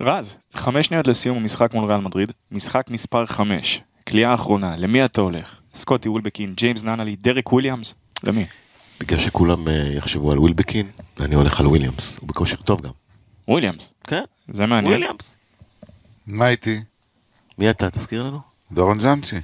[0.00, 5.20] רז, חמש שניות לסיום המשחק מול ריאל מדריד, משחק מספר חמש, קליעה אחרונה, למי אתה
[5.20, 5.60] הולך?
[5.74, 7.94] סקוטי ווילבקין, ג'יימס ננלי, דרק וויליאמס?
[8.24, 8.46] למי?
[9.00, 10.86] בגלל שכולם אה, יחשבו על ווילבקין,
[11.20, 12.90] אני הולך על וויליאמס, הוא בכושר טוב גם.
[13.48, 13.92] וויליאמס.
[14.06, 14.92] כן, זה מעניין.
[14.92, 15.34] וויליאמס.
[16.26, 16.80] מה איתי?
[17.58, 17.90] מי אתה?
[17.90, 18.38] תזכיר לנו.
[18.72, 19.36] דורון ג'אמצ'י.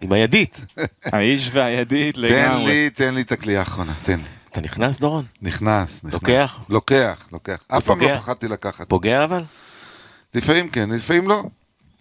[0.00, 0.64] עם הידית.
[1.12, 2.64] האיש והידית לגמרי.
[2.66, 4.26] לי, תן לי את הקליעה האחרונה, תן לי.
[4.50, 5.24] אתה נכנס דורון?
[5.42, 6.14] נכנס, נכנס.
[6.14, 6.60] לוקח?
[6.68, 7.64] לוקח, לוקח.
[7.68, 8.00] אף פעם?
[8.00, 8.88] לא פחדתי לקחת.
[8.88, 9.42] פוגע אבל?
[10.34, 11.42] לפעמים כן, לפעמים לא.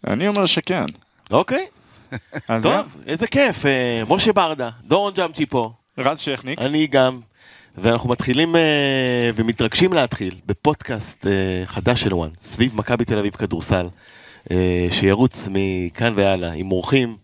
[0.07, 0.85] אני אומר שכן.
[1.31, 1.65] אוקיי,
[2.47, 3.65] אז טוב, איזה כיף.
[3.65, 6.59] אה, משה ברדה, דורון ג'אמצ'י פה, רז שכניק.
[6.59, 7.19] אני גם,
[7.77, 11.31] ואנחנו מתחילים אה, ומתרגשים להתחיל בפודקאסט אה,
[11.65, 13.87] חדש של וואן, סביב מכבי תל אביב כדורסל,
[14.91, 17.15] שירוץ מכאן והלאה, עם אורחים,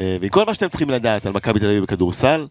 [0.00, 2.46] ועם כל מה שאתם צריכים לדעת על מכבי תל אביב בכדורסל.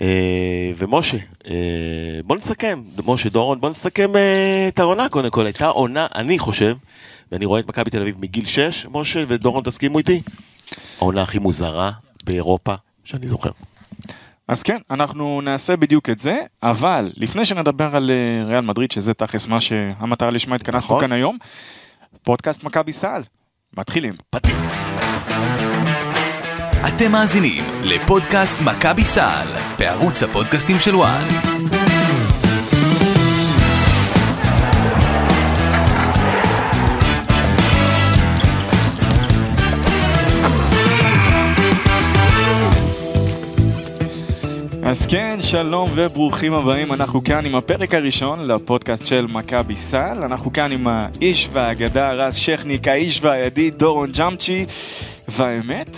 [0.00, 1.16] אה, ומשה,
[1.46, 6.38] אה, בוא נסכם, משה דורון, בוא נסכם אה, את העונה קודם כל, הייתה עונה, אני
[6.38, 6.76] חושב,
[7.32, 10.22] ואני רואה את מכבי תל אביב מגיל 6, משה ודורון תסכימו איתי,
[10.98, 11.90] העונה הכי מוזרה
[12.24, 12.74] באירופה
[13.04, 13.50] שאני זוכר.
[14.48, 19.14] אז כן, אנחנו נעשה בדיוק את זה, אבל לפני שנדבר על אה, ריאל מדריד, שזה
[19.14, 21.00] תכלס מה שהמטרה לשמה התכנסנו נכון.
[21.00, 21.38] כאן היום,
[22.22, 23.22] פודקאסט מכבי סל.
[23.76, 24.14] מתחילים.
[24.30, 25.75] פתיח.
[26.88, 29.46] אתם מאזינים לפודקאסט מכבי סל
[29.78, 31.24] בערוץ הפודקאסטים של וואן.
[44.82, 50.52] אז כן, שלום וברוכים הבאים, אנחנו כאן עם הפרק הראשון לפודקאסט של מכבי סל, אנחנו
[50.52, 54.66] כאן עם האיש והאגדה רז שכניק, האיש והידיד דורון ג'אמצ'י,
[55.28, 55.96] והאמת,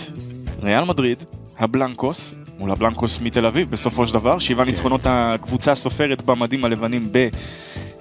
[0.63, 1.23] ריאל מדריד,
[1.59, 7.27] הבלנקוס, מול הבלנקוס מתל אביב בסופו של דבר, שבעה ניצחונות הקבוצה סופרת במדים הלבנים ב-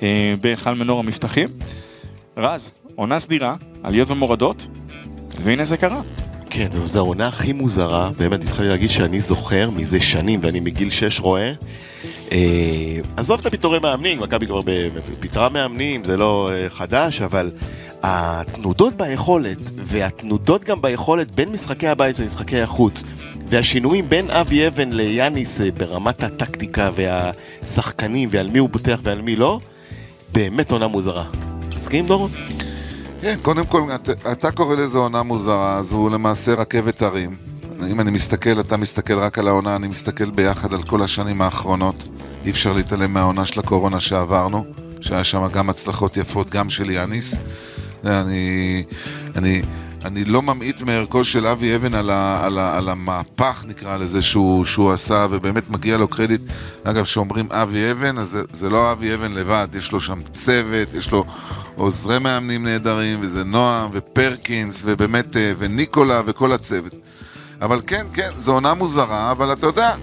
[0.03, 1.49] אה, בהיכל מנור המבטחים.
[2.37, 4.69] רז, עונה סדירה, עליות ומורדות,
[5.45, 6.01] והנה זה קרה.
[6.51, 11.21] כן, זו העונה הכי מוזרה, באמת התחלתי להגיד שאני זוכר מזה שנים, ואני מגיל 6
[11.21, 11.53] רואה.
[12.33, 14.61] אה, עזוב את הפיטורי מאמנים, מכבי כבר
[15.21, 17.51] פיטרה מאמנים, זה לא אה, חדש, אבל
[18.03, 23.03] התנודות ביכולת, והתנודות גם ביכולת בין משחקי הבית למשחקי החוץ,
[23.49, 29.37] והשינויים בין אבי אבן ליאניס אה, ברמת הטקטיקה והשחקנים, ועל מי הוא פותח ועל מי
[29.37, 29.61] לא,
[30.33, 31.25] באמת עונה מוזרה.
[31.77, 32.31] מסכים דורון?
[33.21, 37.37] כן, קודם כל, אתה, אתה קורא לזה עונה מוזרה, הוא למעשה רכבת הרים.
[37.91, 42.09] אם אני מסתכל, אתה מסתכל רק על העונה, אני מסתכל ביחד על כל השנים האחרונות.
[42.45, 44.65] אי אפשר להתעלם מהעונה של הקורונה שעברנו,
[45.01, 47.35] שהיה שם גם הצלחות יפות, גם של יאניס.
[48.05, 48.85] אני,
[49.37, 49.63] אני,
[50.05, 54.23] אני לא ממעיט מערכו של אבי אבן על, ה, על, ה, על המהפך, נקרא לזה,
[54.23, 56.41] שהוא, שהוא עשה, ובאמת מגיע לו קרדיט.
[56.85, 60.95] אגב, כשאומרים אבי אבן, אז זה, זה לא אבי אבן לבד, יש לו שם צוות,
[60.95, 61.25] יש לו
[61.77, 66.95] עוזרי מאמנים נהדרים, וזה נועם, ופרקינס, ובאמת, אה, וניקולה, וכל הצוות.
[67.61, 69.95] אבל כן, כן, זו עונה מוזרה, אבל אתה יודע,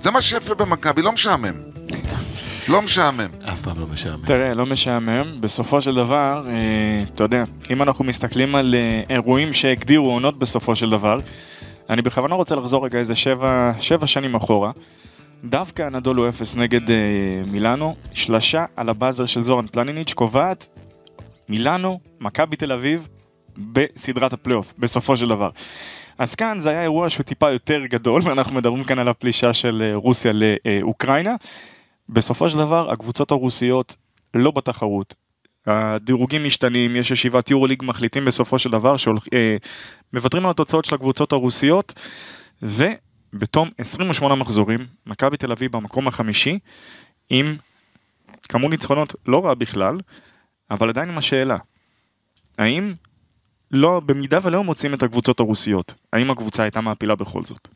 [0.00, 1.71] זה מה שיפה במכבי, לא משעמם.
[2.68, 3.28] לא משעמם.
[3.52, 4.26] אף פעם לא משעמם.
[4.26, 9.52] תראה, לא משעמם, בסופו של דבר, אה, אתה יודע, אם אנחנו מסתכלים על אה, אירועים
[9.52, 11.18] שהגדירו עונות בסופו של דבר,
[11.90, 14.70] אני בכוונה רוצה לחזור רגע איזה שבע, שבע שנים אחורה.
[15.44, 16.96] דווקא הנדולו אפס נגד אה,
[17.46, 20.68] מילאנו, שלשה על הבאזר של זורן פלניניץ' קובעת
[21.48, 23.08] מילאנו, מכבי תל אביב,
[23.58, 25.50] בסדרת הפלייאוף, בסופו של דבר.
[26.18, 29.82] אז כאן זה היה אירוע שהוא טיפה יותר גדול, ואנחנו מדברים כאן על הפלישה של
[29.82, 31.34] אה, רוסיה לאוקראינה.
[32.08, 33.96] בסופו של דבר הקבוצות הרוסיות
[34.34, 35.14] לא בתחרות.
[35.66, 41.94] הדירוגים משתנים, יש ישיבת יורוליג מחליטים בסופו של דבר שמוותרים על התוצאות של הקבוצות הרוסיות
[42.62, 46.58] ובתום 28 מחזורים מכבי תל אביב במקום החמישי
[47.30, 47.56] עם
[48.48, 49.98] כמות ניצחונות לא רע בכלל
[50.70, 51.56] אבל עדיין עם השאלה
[52.58, 52.92] האם
[53.70, 57.68] לא, במידה ולא מוצאים את הקבוצות הרוסיות האם הקבוצה הייתה מעפילה בכל זאת?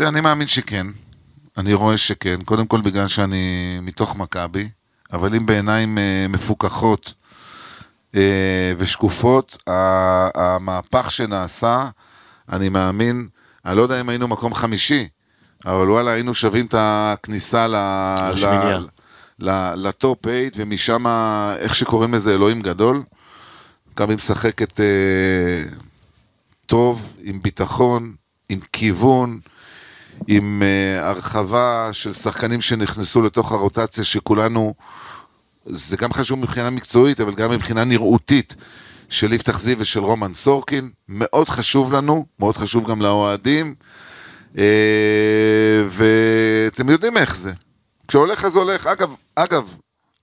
[0.00, 0.86] אני מאמין שכן.
[1.58, 2.42] אני רואה שכן.
[2.44, 4.68] קודם כל בגלל שאני מתוך מכבי,
[5.12, 7.14] אבל אם בעיניים אה, מפוקחות
[8.16, 9.62] אה, ושקופות,
[10.34, 11.88] המהפך שנעשה,
[12.52, 13.28] אני מאמין,
[13.66, 15.08] אני לא יודע אם היינו מקום חמישי,
[15.66, 17.74] אבל וואלה, היינו שווים את הכניסה ל...
[18.32, 18.78] לשמיניה.
[18.78, 18.88] ל-
[19.38, 21.04] ל- לטופ 8, ומשם,
[21.58, 23.02] איך שקוראים לזה, אלוהים גדול.
[23.92, 24.84] מכבי משחקת אה,
[26.66, 28.14] טוב, עם ביטחון,
[28.48, 29.40] עם כיוון,
[30.28, 34.74] עם uh, הרחבה של שחקנים שנכנסו לתוך הרוטציה שכולנו,
[35.66, 38.54] זה גם חשוב מבחינה מקצועית, אבל גם מבחינה נראותית
[39.08, 40.90] של יפתח זיו ושל רומן סורקין.
[41.08, 43.74] מאוד חשוב לנו, מאוד חשוב גם לאוהדים,
[44.54, 44.58] uh,
[45.88, 47.52] ואתם יודעים איך זה.
[48.08, 48.86] כשהולך אז הולך.
[48.86, 49.76] אגב, אגב,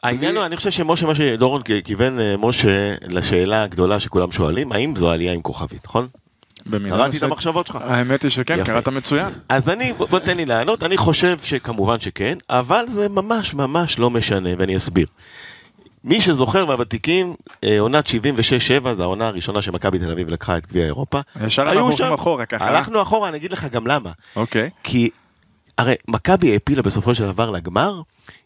[0.04, 4.96] העניין הוא, אני חושב שמשה, מה שדורון כיוון, אה, משה, לשאלה הגדולה שכולם שואלים, האם
[4.96, 6.08] זו עלייה עם כוכבית, נכון?
[6.90, 7.24] קראתי את.
[7.24, 7.78] המחשבות שלך.
[7.82, 8.64] האמת היא שכן.
[8.64, 9.30] קראת מצוין.
[9.50, 14.10] אז אני, בוא תן לי לענות, אני חושב שכמובן שכן, אבל זה ממש ממש לא
[14.10, 15.08] משנה, ואני אסביר.
[16.04, 20.86] מי שזוכר והוותיקים, אה, עונת 76-7, זו העונה הראשונה שמכבי תל אביב לקחה את גביע
[20.86, 21.20] אירופה.
[21.46, 22.68] ישר אנחנו הולכים אחורה ככה.
[22.68, 24.12] הלכנו אחורה, אני אגיד לך גם למה.
[24.36, 24.70] אוקיי.
[24.84, 25.10] כי
[25.78, 28.02] הרי מכבי העפילה בסופו של דבר לגמר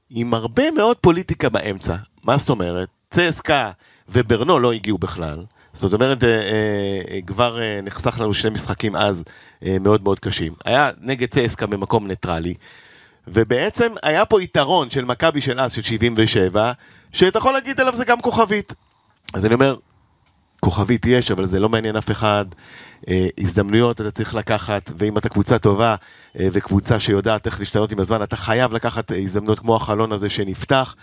[0.10, 1.96] עם הרבה מאוד פוליטיקה באמצע.
[2.24, 2.90] מה זאת אומרת?
[3.12, 3.72] צסקה
[4.10, 5.44] וברנו לא הגיעו בכלל.
[5.74, 9.24] זאת אומרת, אה, אה, אה, כבר נחסך לנו שני משחקים אז
[9.62, 10.54] מאוד מאוד קשים.
[10.66, 12.54] היה נגד צסקה במקום ניטרלי,
[13.28, 16.72] ובעצם היה פה יתרון של מכבי של אז, של 77,
[17.12, 18.74] שאתה יכול להגיד עליו זה גם כוכבית.
[19.34, 19.76] אז אני אומר,
[20.60, 22.46] כוכבית יש, אבל זה לא מעניין אף אחד.
[23.38, 25.96] הזדמנויות אתה צריך לקחת, ואם אתה קבוצה טובה
[26.36, 30.96] וקבוצה שיודעת איך להשתנות עם הזמן, אתה חייב לקחת הזדמנויות כמו החלון הזה שנפתח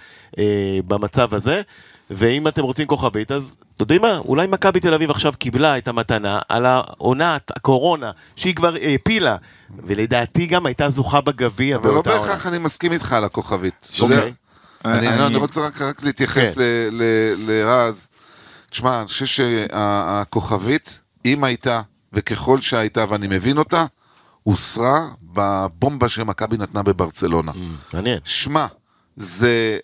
[0.86, 1.62] במצב הזה.
[2.10, 4.18] ואם אתם רוצים כוכבית, אז אתם יודעים מה?
[4.18, 9.36] אולי מכבי תל אביב עכשיו קיבלה את המתנה על העונת הקורונה, שהיא כבר העפילה,
[9.86, 12.22] ולדעתי גם הייתה זוכה בגביע אבל לא באותה עונה.
[12.22, 13.90] בהכרח אני מסכים איתך על הכוכבית.
[14.00, 14.16] אוקיי.
[14.16, 14.28] יודע,
[14.84, 16.60] אני- אני- אני אני רוצה רק- רק להתייחס כן.
[17.46, 18.08] לרז.
[18.70, 21.80] תשמע, אני חושב שהכוכבית, אם הייתה,
[22.12, 23.84] וככל שהייתה, ואני מבין אותה,
[24.42, 27.52] הוסרה בבומבה שמכבי נתנה בברצלונה.
[27.92, 28.18] מעניין.
[28.24, 28.66] שמע,
[29.16, 29.78] זה...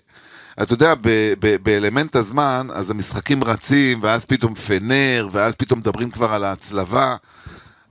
[0.62, 1.00] אתה יודע, ב-
[1.40, 7.16] ב- באלמנט הזמן, אז המשחקים רצים, ואז פתאום פנר, ואז פתאום מדברים כבר על ההצלבה,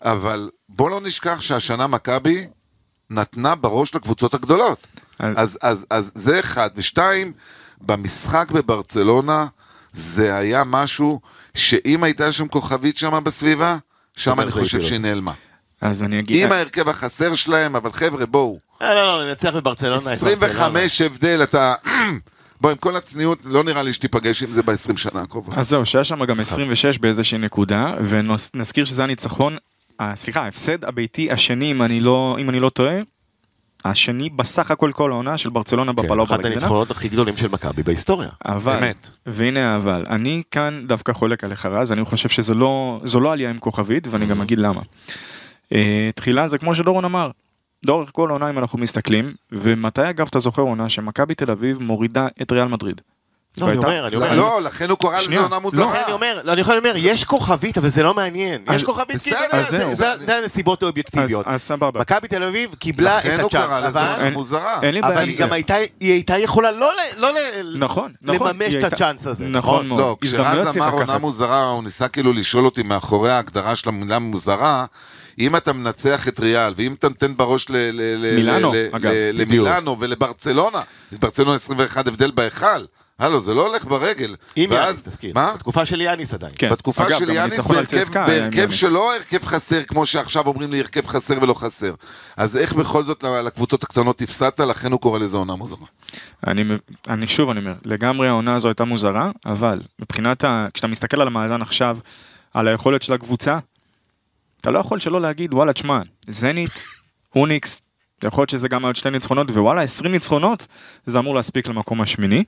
[0.02, 2.48] אבל בוא לא נשכח שהשנה מכבי
[3.10, 4.88] נתנה בראש לקבוצות הגדולות.
[5.20, 6.70] אז- אז, אז, אז זה אחד.
[6.76, 7.34] ושתיים,
[7.82, 9.46] במשחק בברצלונה,
[9.94, 11.20] זה היה משהו
[11.56, 13.78] שאם הייתה שם כוכבית שם בסביבה,
[14.16, 15.32] שם אני חושב שהיא נעלמה.
[15.82, 16.46] אז אני אגיד...
[16.46, 18.60] עם ההרכב החסר שלהם, אבל חבר'ה, בואו.
[18.82, 19.96] אה, לא, לא, ננצח בברצלונה.
[19.98, 20.34] את ברצלונה.
[20.36, 21.74] 25 הבדל, אתה...
[22.66, 25.58] בוא, עם כל הצניעות, לא נראה לי שתיפגש עם זה ב-20 שנה הקרובות.
[25.58, 29.58] אז זהו, שהיה שם גם 26 באיזושהי נקודה, ונזכיר שזה הניצחון,
[30.02, 32.96] אה, סליחה, ההפסד הביתי השני, אם אני לא, אם אני לא טועה,
[33.86, 36.56] השני בסך הכל כל העונה של ברצלונה כן, אחד בגבינה.
[36.56, 38.30] הניצחונות הכי גדולים של מכבי בהיסטוריה.
[38.46, 39.10] אבל, אמת.
[39.26, 43.58] והנה האבל, אני כאן דווקא חולק עליך רז, אני חושב שזו לא, לא עלייה עם
[43.58, 44.82] כוכבית, ואני גם אגיד למה.
[45.74, 47.32] אה, תחילה זה כמו שדורון אמר,
[47.88, 52.28] לאורך כל העונה אם אנחנו מסתכלים, ומתי אגב אתה זוכר עונה שמכבי תל אביב מורידה
[52.42, 53.02] את ריאל מדריד.
[53.58, 54.36] לא, אני אומר, אני אומר.
[54.36, 55.86] לא, לכן הוא קורא לזה עונה לא, מוזרה.
[55.92, 58.62] לכן אני אומר, לא, אני יכול לומר, יש כוכבית, אבל זה לא מעניין.
[58.74, 59.30] יש כוכבית, כי
[59.64, 61.48] זה- הנסיבות אז, האובייקטיביות.
[61.48, 62.00] אז סבבה.
[62.02, 64.12] מכבי תל אביב קיבלה לכן את הוא הצ'אנס, קרא לזה אבל...
[64.18, 64.80] עונה מוזרה.
[64.84, 65.38] אין לי בעיה אבל עם היא.
[65.40, 67.30] גם הייתה, היא הייתה יכולה לא לא
[67.80, 68.48] נכון, נכון.
[68.48, 69.46] לממש את הצ'אנס הזה.
[69.48, 70.00] נכון מאוד.
[70.00, 71.18] לא, כשרז אמר עונה.
[71.18, 74.86] מוזרה, הוא ניסה כאילו לשאול אותי מאחורי ההגדרה של המילה מוזרה,
[75.40, 77.92] אם אתה מנצח את ריאל, ואם אתה נותן בראש ל- ל-
[78.26, 79.52] ל- מילאנו, ל- אגב, ל- בדיוק.
[79.52, 80.80] למילאנו ולברצלונה,
[81.20, 82.66] ברצלונה 21 הבדל בהיכל,
[83.20, 84.36] הלו, זה לא הולך ברגל.
[84.56, 85.32] עם ואז- יאניס, תזכיר.
[85.36, 85.54] מה?
[85.56, 86.54] בתקופה של יאניס עדיין.
[86.58, 86.70] כן.
[86.70, 88.74] בתקופה אגב, של יאניס בהרכב, בהרכב יאניס.
[88.76, 91.94] שלא הרכב חסר, כמו שעכשיו אומרים לי הרכב חסר ולא חסר.
[92.38, 95.86] אז איך בכל זאת לקבוצות הקטנות הפסדת, לכן הוא קורא לזה עונה מוזרה.
[96.48, 96.64] אני,
[97.08, 100.68] אני שוב אני אומר, לגמרי העונה הזו הייתה מוזרה, אבל מבחינת ה...
[100.74, 101.98] כשאתה מסתכל על המאזן עכשיו,
[102.54, 103.58] על היכולת של הקבוצה,
[104.66, 106.84] אתה לא יכול שלא להגיד וואלה תשמע, זנית,
[107.30, 107.82] הוניקס,
[108.24, 110.68] יכול להיות שזה גם עוד שתי ניצחונות, ווואלה 20 ניצחונות,
[111.06, 112.44] זה אמור להספיק למקום השמיני.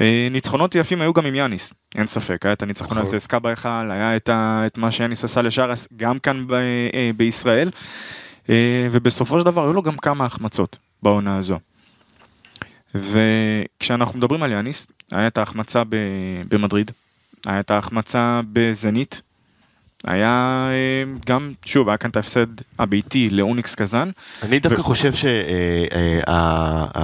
[0.00, 3.18] אה, ניצחונות יפים היו גם עם יאניס, אין ספק, היה את הניצחון על נכון.
[3.18, 7.70] צסקה בהיכל, היה את, ה, את מה שיאניס עשה לשרס, גם כאן ב, אה, בישראל,
[8.50, 11.58] אה, ובסופו של דבר היו לו גם כמה החמצות בעונה הזו.
[12.94, 15.82] וכשאנחנו מדברים על יאניס, היה את ההחמצה
[16.48, 16.90] במדריד,
[17.46, 19.22] היה את ההחמצה בזנית,
[20.06, 22.46] היה אה, גם, שוב, היה כאן את ההפסד
[22.78, 24.10] הביתי לאוניקס קזאן,
[24.42, 25.12] אני דווקא ו- חושב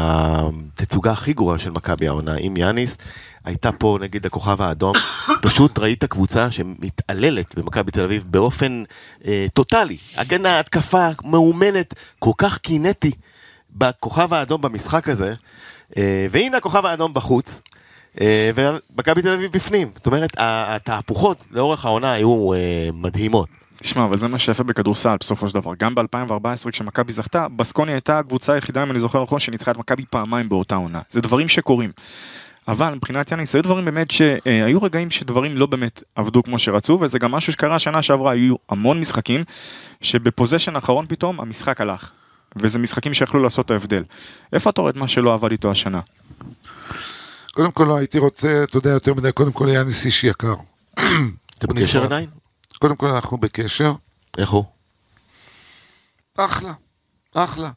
[0.00, 2.98] שהתצוגה הכי גרועה של מכבי העונה עם יאניס
[3.44, 4.94] הייתה פה נגד הכוכב האדום.
[5.42, 8.82] פשוט ראית קבוצה שמתעללת במכבי תל אביב באופן
[9.26, 9.96] אה, טוטאלי.
[10.16, 13.10] הגנה, התקפה מאומנת, כל כך קינטי
[13.70, 15.34] בכוכב האדום במשחק הזה.
[15.96, 17.62] אה, והנה הכוכב האדום בחוץ.
[18.20, 19.90] אה, ומכבי תל אביב בפנים.
[19.94, 22.58] זאת אומרת, התהפוכות לאורך העונה היו אה,
[22.92, 23.48] מדהימות.
[23.82, 25.72] תשמע, אבל זה מה שיפה בכדורסל בסופו של דבר.
[25.78, 30.02] גם ב-2014 כשמכבי זכתה, בסקוניה הייתה הקבוצה היחידה, אם אני זוכר נכון, שניצחה את מכבי
[30.10, 31.00] פעמיים באותה עונה.
[31.10, 31.90] זה דברים שקורים.
[32.68, 37.18] אבל מבחינת יאניס היו דברים באמת שהיו רגעים שדברים לא באמת עבדו כמו שרצו וזה
[37.18, 39.44] גם משהו שקרה שנה שעברה היו המון משחקים
[40.00, 42.10] שבפוזיישן האחרון פתאום המשחק הלך
[42.56, 44.02] וזה משחקים שיכלו לעשות את ההבדל.
[44.52, 46.00] איפה אתה רואה את מה שלא עבד איתו השנה?
[47.54, 50.54] קודם כל לא הייתי רוצה, אתה יודע, יותר מדי, קודם כל יאניס איש יקר.
[50.98, 51.04] הוא
[51.62, 52.04] בקשר.
[52.04, 52.26] עדיין?
[52.78, 53.92] קודם כל אנחנו בקשר,
[54.38, 54.64] איך הוא?
[56.38, 56.72] אחלה,
[57.34, 57.70] אחלה.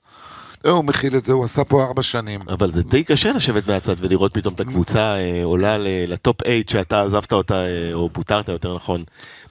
[0.65, 2.41] אה, הוא מכיל את זה, הוא עשה פה ארבע שנים.
[2.49, 5.77] אבל זה די קשה לשבת מהצד ולראות פתאום את הקבוצה אה, עולה
[6.07, 9.03] לטופ 8 שאתה עזבת אותה, אה, או פוטרת יותר נכון,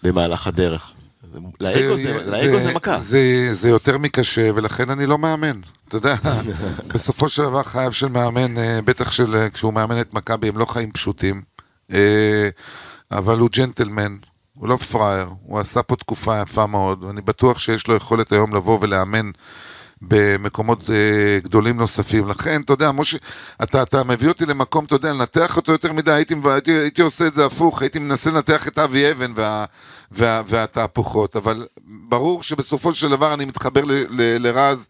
[0.03, 0.93] במהלך הדרך.
[1.61, 2.99] לאגו זה, לאגו זה מכה.
[3.01, 5.61] זה, זה יותר מקשה, ולכן אני לא מאמן.
[5.89, 6.15] אתה יודע,
[6.95, 10.59] בסופו של דבר חייו של מאמן, אה, בטח של, אה, כשהוא מאמן את מכבי, הם
[10.59, 11.43] לא חיים פשוטים.
[11.93, 12.49] אה,
[13.13, 14.17] אבל הוא ג'נטלמן,
[14.55, 18.55] הוא לא פראייר, הוא עשה פה תקופה יפה מאוד, ואני בטוח שיש לו יכולת היום
[18.55, 19.31] לבוא ולאמן
[20.03, 22.29] במקומות אה, גדולים נוספים.
[22.29, 23.17] לכן, אתה יודע, משה,
[23.63, 27.27] אתה, אתה מביא אותי למקום, אתה יודע, לנתח אותו יותר מדי, הייתי, הייתי, הייתי עושה
[27.27, 29.65] את זה הפוך, הייתי מנסה לנתח את אבי אבן וה,
[30.13, 34.87] וה, והתהפוכות, אבל ברור שבסופו של דבר אני מתחבר ל, ל, לרז,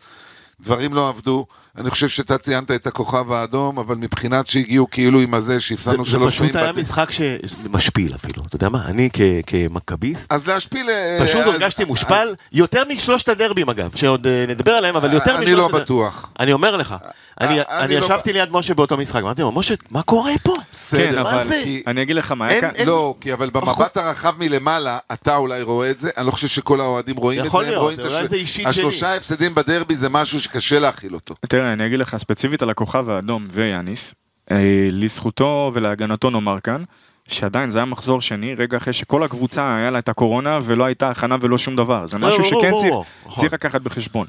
[0.60, 1.46] דברים לא עבדו.
[1.78, 6.04] אני חושב שאתה ציינת את הכוכב האדום, אבל מבחינת שהגיעו כאילו עם הזה, זה, שהפסדנו
[6.04, 6.64] זה שלוש פשוט פעמים.
[6.64, 8.82] היה בת- משחק שמשפיל אפילו, אתה יודע מה?
[8.86, 10.90] אני כ- כמכביסט, אז להשפיל...
[10.90, 15.32] אה, פשוט אז- הרגשתי מושפל, יותר משלושת הדרבים אגב, שעוד אה, נדבר עליהם, אבל יותר
[15.40, 15.68] משלושת אני לא.
[15.80, 16.30] בטוח.
[16.40, 16.94] אני אומר לך,
[17.40, 20.54] אני אני אני לא- ישבתי ליד משה באותו משחק, אמרתי לו, משה, מה קורה פה?
[20.54, 21.60] כן, בסדר, מה אבל זה?
[21.64, 22.70] כי- אני אגיד לך מה היה אין- כאן.
[22.74, 26.48] אין- לא, כי אבל במבט הרחב מלמעלה, אתה אולי רואה את זה, אני לא חושב
[26.48, 28.36] שכל האוהדים רואים את זה, הם רואים את זה
[28.66, 31.34] השלושה הפסדים בדרבי זה משהו שקשה להכיל אותו.
[31.62, 34.14] תראה, אני אגיד לך ספציפית על הכוכב האדום ויאניס,
[34.50, 36.82] אה, לזכותו ולהגנתו נאמר כאן,
[37.28, 41.10] שעדיין זה היה מחזור שני, רגע אחרי שכל הקבוצה היה לה את הקורונה ולא הייתה
[41.10, 42.94] הכנה ולא שום דבר, זה לא, משהו ברור, שכן צריך,
[43.26, 43.38] נכון.
[43.40, 44.26] צריך לקחת בחשבון.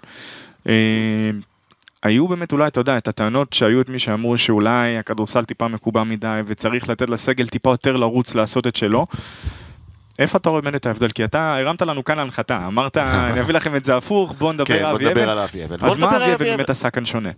[0.67, 0.73] אה,
[2.03, 6.03] היו באמת אולי, אתה יודע, את הטענות שהיו את מי שאמרו שאולי הכדורסל טיפה מקובע
[6.03, 9.07] מדי וצריך לתת לסגל טיפה יותר לרוץ לעשות את שלו.
[10.19, 11.09] איפה אתה רואה באמת את ההבדל?
[11.09, 14.85] כי אתה הרמת לנו כאן להנחתה, אמרת אני אביא לכם את זה הפוך, בואו כן,
[14.85, 15.29] נדבר.
[15.29, 15.75] על אבי אבן.
[15.81, 16.45] אז מה אבי אבן.
[16.45, 17.29] באמת עשה כאן שונה?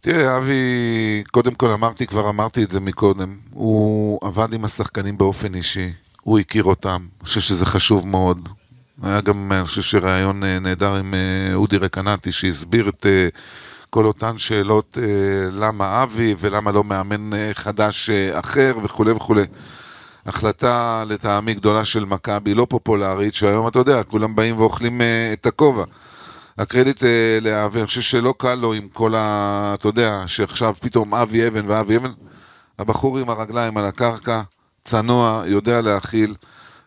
[0.00, 5.54] תראה, אבי, קודם כל אמרתי, כבר אמרתי את זה מקודם, הוא עבד עם השחקנים באופן
[5.54, 8.48] אישי, הוא הכיר אותם, אני חושב שזה חשוב מאוד.
[9.02, 13.28] היה גם, אני חושב שראיון אה, נהדר עם אה, אודי רקנטי, שהסביר את אה,
[13.90, 14.98] כל אותן שאלות,
[15.52, 19.44] למה אבי ולמה לא מאמן חדש אחר וכולי וכולי.
[20.26, 25.46] החלטה לטעמי גדולה של מכבי, לא פופולרית, שהיום אתה יודע, כולם באים ואוכלים אה, את
[25.46, 25.84] הכובע.
[26.58, 29.74] הקרדיט אה, לאבי, אני חושב שלא קל לו עם כל ה...
[29.74, 32.12] אתה יודע, שעכשיו פתאום אבי אבן ואבי אבן,
[32.78, 34.42] הבחור עם הרגליים על הקרקע,
[34.84, 36.34] צנוע, יודע להכיל,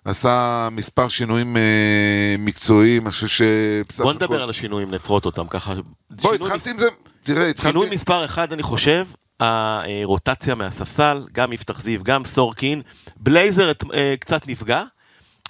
[0.05, 5.73] עשה מספר שינויים אה, מקצועיים, אני חושב שבסך בוא נדבר על השינויים, נפרוט אותם ככה.
[5.73, 6.87] בוא, שינוי התחלתי עם זה,
[7.23, 7.71] תראה, התחלתי...
[7.71, 9.05] שינוי מספר אחד, אני חושב,
[9.39, 12.81] הרוטציה מהספסל, גם יפתח זיו, גם סורקין.
[13.17, 14.83] בלייזר אה, קצת נפגע.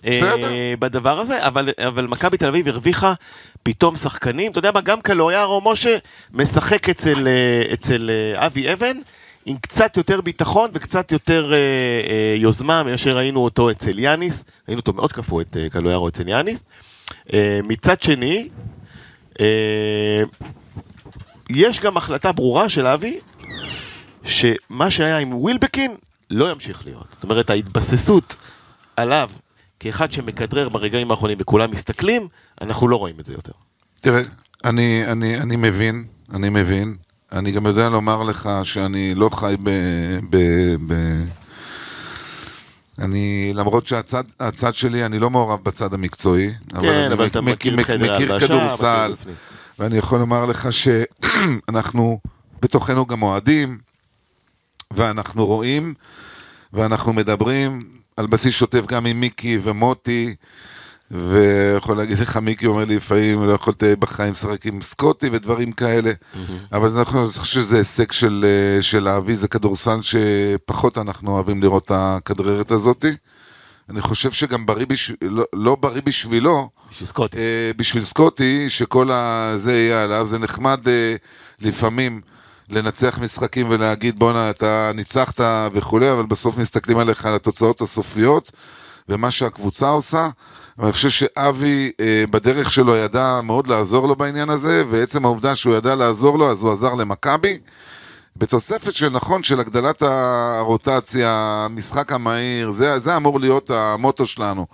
[0.05, 0.49] אה, בסדר.
[0.79, 3.13] בדבר הזה, אבל, אבל מכבי תל אביב הרוויחה
[3.63, 5.97] פתאום שחקנים, אתה יודע מה, גם קלויאר או משה
[6.33, 8.97] משחק אצל, אה, אצל אבי אבן
[9.45, 14.79] עם קצת יותר ביטחון וקצת יותר אה, אה, יוזמה מאשר ראינו אותו אצל יאניס, ראינו
[14.79, 16.63] אותו מאוד קפוא את אה, קלויארו אצל יאניס.
[17.33, 18.49] אה, מצד שני,
[19.39, 20.23] אה,
[21.49, 23.19] יש גם החלטה ברורה של אבי,
[24.25, 25.95] שמה שהיה עם ווילבקין
[26.29, 27.07] לא ימשיך להיות.
[27.13, 28.35] זאת אומרת, ההתבססות
[28.95, 29.29] עליו
[29.79, 32.27] כאחד שמכדרר ברגעים האחרונים וכולם מסתכלים,
[32.61, 33.51] אנחנו לא רואים את זה יותר.
[33.99, 34.21] תראה,
[34.65, 36.95] אני, אני, אני מבין, אני מבין.
[37.31, 39.69] אני גם יודע לומר לך שאני לא חי ב...
[40.29, 40.37] ב,
[40.87, 40.93] ב
[42.99, 46.53] אני, למרות שהצד הצד שלי, אני לא מעורב בצד המקצועי.
[46.69, 49.15] כן, אני אבל אתה מכיר- חדר מכיר כדורסל.
[49.79, 52.19] ואני יכול לומר לך שאנחנו
[52.61, 53.77] בתוכנו גם אוהדים,
[54.95, 55.93] ואנחנו רואים,
[56.73, 57.83] ואנחנו מדברים
[58.17, 60.35] על בסיס שוטף גם עם מיקי ומוטי,
[61.11, 66.11] ויכול להגיד לך, מיקי אומר לי לפעמים, לא יכולת בחיים לשחק עם סקוטי ודברים כאלה,
[66.71, 68.45] אבל זה נכון, אני חושב שזה הישג של,
[68.81, 73.11] של אבי, זה כדורסל שפחות אנחנו אוהבים לראות את הכדררת הזאתי.
[73.89, 77.37] אני חושב שגם בריא בשביל, לא, לא בריא בשבילו, בשביל סקוטי.
[77.37, 81.15] אה, בשביל סקוטי, שכל הזה יהיה עליו, זה נחמד אה,
[81.59, 82.21] לפעמים
[82.69, 85.39] לנצח משחקים ולהגיד בואנה אתה ניצחת
[85.73, 88.51] וכולי, אבל בסוף מסתכלים עליך על התוצאות הסופיות
[89.09, 90.29] ומה שהקבוצה עושה.
[90.77, 95.75] ואני חושב שאבי אה, בדרך שלו ידע מאוד לעזור לו בעניין הזה, ועצם העובדה שהוא
[95.75, 97.57] ידע לעזור לו, אז הוא עזר למכבי.
[98.37, 101.29] בתוספת של נכון, של הגדלת הרוטציה,
[101.65, 104.65] המשחק המהיר, זה, זה אמור להיות המוטו שלנו.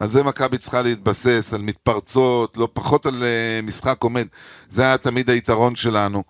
[0.00, 4.26] על זה מכבי צריכה להתבסס, על מתפרצות, לא פחות על אה, משחק עומד.
[4.70, 6.22] זה היה תמיד היתרון שלנו.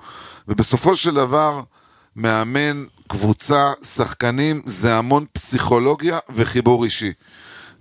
[0.48, 1.60] ובסופו של דבר,
[2.16, 7.12] מאמן, קבוצה, שחקנים, זה המון פסיכולוגיה וחיבור אישי.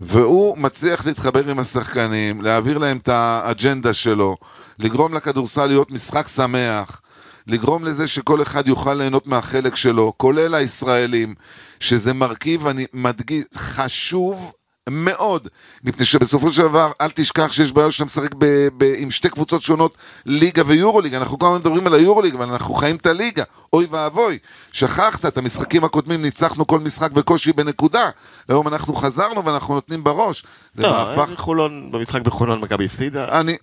[0.02, 4.38] והוא מצליח להתחבר עם השחקנים, להעביר להם את האג'נדה שלו,
[4.80, 7.02] לגרום לכדורסל להיות משחק שמח,
[7.48, 11.36] לגרום לזה שכל אחד יוכל ליהנות מהחלק שלו, כולל הישראלים,
[11.80, 14.54] שזה מרכיב, אני מדגיש, חשוב
[14.90, 15.48] מאוד.
[15.84, 19.62] מפני שבסופו של דבר, אל תשכח שיש בעיה שאתה משחק ב- ב- עם שתי קבוצות
[19.62, 21.18] שונות, ליגה ויורוליגה.
[21.18, 23.44] אנחנו כל הזמן מדברים על היורוליגה, אבל אנחנו חיים את הליגה.
[23.74, 24.38] אוי ואבוי.
[24.72, 28.10] שכחת, את המשחקים הקודמים ניצחנו כל משחק בקושי בנקודה.
[28.50, 30.44] היום אנחנו חזרנו ואנחנו נותנים בראש.
[30.76, 31.40] לא, מהפך.
[31.40, 33.40] חולון, במשחק בחולון מכבי הפסידה.
[33.40, 33.58] אני,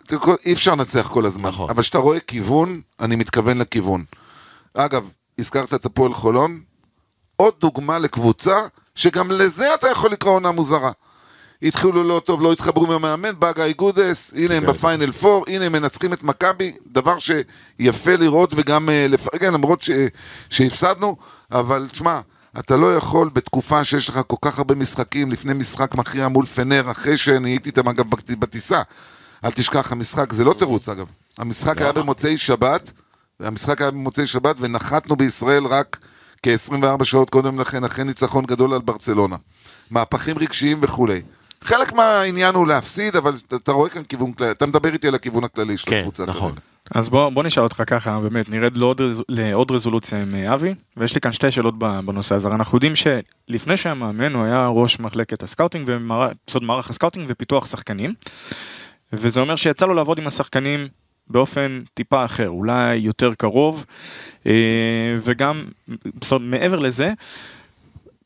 [0.47, 1.71] אי אפשר לנצח כל הזמן, נכון.
[1.71, 4.05] אבל כשאתה רואה כיוון, אני מתכוון לכיוון.
[4.75, 6.61] אגב, הזכרת את הפועל חולון,
[7.37, 8.61] עוד דוגמה לקבוצה
[8.95, 10.91] שגם לזה אתה יכול לקרוא עונה מוזרה.
[11.62, 14.69] התחילו לא טוב, לא התחברו עם המאמן, בא גיא גודס, הנה הם כן.
[14.73, 19.90] בפיינל פור, הנה הם מנצחים את מכבי, דבר שיפה לראות וגם אה, לפרגן, למרות ש,
[20.50, 21.16] שהפסדנו,
[21.52, 22.21] אבל תשמע,
[22.59, 26.90] אתה לא יכול בתקופה שיש לך כל כך הרבה משחקים, לפני משחק מכריע מול פנר,
[26.90, 28.83] אחרי שאני הייתי איתם אגב בט- בטיסה.
[29.45, 31.07] אל תשכח, המשחק, זה לא תירוץ אגב.
[31.38, 31.92] המשחק היה?
[31.92, 32.92] במוצאי שבת,
[33.40, 35.99] המשחק היה במוצאי שבת, ונחתנו בישראל רק
[36.42, 39.37] כ-24 שעות קודם לכן, אחרי ניצחון גדול על ברצלונה.
[39.90, 41.23] מהפכים רגשיים וכולי.
[41.64, 45.14] חלק מהעניין הוא להפסיד, אבל אתה- אתה רואה כאן כיוון כללי, אתה מדבר איתי על
[45.14, 46.25] הכיוון הכללי של כן, הקבוצה.
[46.26, 46.52] נכון.
[46.52, 46.61] כרגע.
[46.95, 51.14] אז בוא, בוא נשאל אותך ככה, באמת, נרד לעוד, לעוד רזולוציה עם אה, אבי, ויש
[51.14, 52.49] לי כאן שתי שאלות בנושא הזה.
[52.49, 58.14] אנחנו יודעים שלפני שהיה מאמן, הוא היה ראש מחלקת הסקאוטינג, בסוד מערך הסקאוטינג ופיתוח שחקנים,
[59.12, 60.88] וזה אומר שיצא לו לעבוד עם השחקנים
[61.31, 63.85] באופן טיפה אחר, אולי יותר קרוב,
[64.47, 64.52] אה,
[65.25, 65.64] וגם,
[66.21, 67.12] בסוד, מעבר לזה,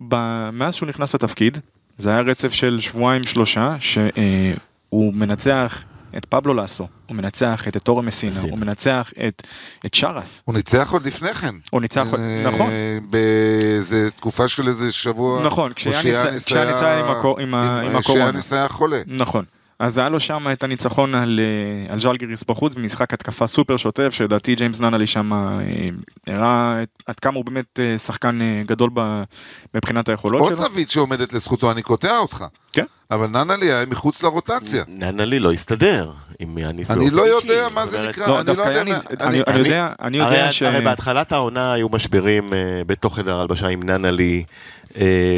[0.09, 1.59] ב- מאז שהוא נכנס לתפקיד,
[1.99, 5.83] זה היה רצף של שבועיים שלושה, שהוא מנצח
[6.17, 8.51] את פבלו לאסו, הוא מנצח את טורי מסינה, מסינה.
[8.51, 9.43] הוא מנצח את,
[9.87, 11.55] את שרס, הוא ניצח עוד לפני כן.
[11.71, 12.71] הוא ניצח, אה, נכון,
[13.11, 15.43] באיזה תקופה של איזה שבוע.
[15.43, 18.25] נכון, או כשיאניס שיאניס כשיאניס היה עם הקו- עם עם הקורונה.
[18.25, 19.01] שיאניס היה חולה.
[19.07, 19.45] נכון.
[19.79, 21.41] אז היה לו שם את הניצחון על,
[21.89, 25.39] אה, על ז'לגיריס בחוץ במשחק התקפה סופר שוטף שלדעתי ג'יימס ננלי שם אה,
[26.27, 29.23] הראה את- עד כמה הוא באמת אה, שחקן גדול ב,
[29.75, 30.63] מבחינת היכולות עוד שלו.
[30.63, 32.45] זווית שעומדת לזכותו, אני קוטע אותך.
[32.73, 32.85] כן.
[33.11, 34.85] אבל ננלי היה מחוץ לרוטציה.
[34.89, 37.23] ננלי לא הסתדר עם יאניס אני לא.
[37.23, 38.81] יודע מה זה נקרא, לא, אני לא דווקא יודע.
[38.83, 40.63] אני אני- אני יודע, אני יודע ש...
[40.63, 42.53] הרי בהתחלת העונה היו משברים
[42.87, 44.86] בתוך חדר ההלבשה עם ננלי, אה,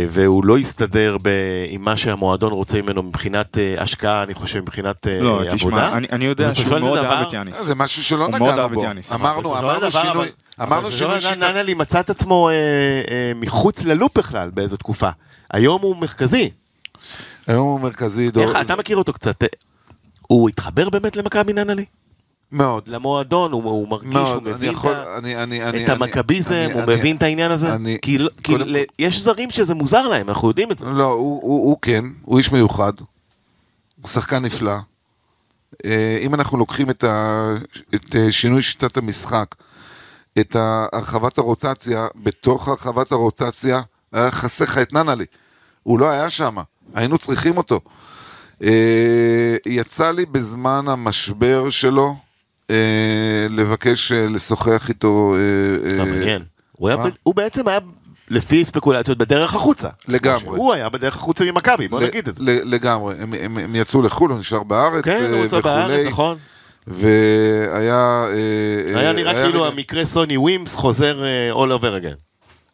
[0.08, 1.28] והוא לא הסתדר ב,
[1.68, 5.54] עם מה שהמועדון רוצה ממנו מבחינת אה, השקעה, אני חושב, מבחינת אה, לא, עבודה.
[5.56, 7.62] תשמע, אני, אני יודע שהוא מאוד דבר- אהב את יאניס.
[7.62, 8.82] זה משהו שלא נגענו בו.
[9.14, 10.28] אמרנו, אמרנו דבר, שינוי,
[10.58, 11.52] אבל- אמרנו שינוי שיטה.
[11.52, 15.08] ננלי מצא את עצמו אה, אה, מחוץ ללופ בכלל באיזו תקופה.
[15.52, 16.50] היום הוא מרכזי.
[17.46, 19.42] היום הוא מרכזי, דור- אתה מכיר אותו קצת.
[19.42, 19.48] אה,
[20.22, 21.84] הוא התחבר באמת למכבי ננלי?
[22.52, 22.82] מאוד.
[22.88, 26.54] למועדון, הוא, הוא מרגיש, הוא מאוד, אני מבין יכול, את אני, אני, אני, את המכביזם,
[26.54, 27.74] אני- הוא אני- מבין את העניין הזה?
[27.74, 30.86] אני- כי, לא- כי קודם ל- יש זרים שזה מוזר להם, אנחנו יודעים את זה.
[30.86, 32.92] לא, הוא, הוא, הוא כן, הוא איש מיוחד,
[34.02, 34.74] הוא שחקן נפלא.
[35.84, 37.54] אה, אם אנחנו לוקחים את, ה,
[37.94, 39.54] את אה, שינוי שיטת המשחק,
[40.38, 43.80] את הרחבת הרוטציה, בתוך הרחבת הרוטציה
[44.12, 45.24] היה חסר לך את ננלי.
[45.82, 46.56] הוא לא היה שם,
[46.94, 47.80] היינו צריכים אותו.
[48.62, 48.68] אה,
[49.66, 52.16] יצא לי בזמן המשבר שלו
[53.50, 55.34] לבקש אה, לשוחח איתו.
[55.34, 56.42] אה, אה, מעניין.
[57.22, 57.78] הוא בעצם היה,
[58.30, 59.88] לפי ספקולציות, בדרך החוצה.
[60.08, 60.56] לגמרי.
[60.58, 62.42] הוא היה בדרך החוצה ממכבי, בוא נגיד את זה.
[62.64, 66.36] לגמרי, הם, הם, הם יצאו לחו"ל, הוא נשאר בארץ כן, אה, הוא יצא בארץ, נכון.
[66.86, 68.26] והיה...
[68.34, 72.16] אה, היה אה, נראה כאילו רגע- המקרה סוני ווימס חוזר אה, all over again.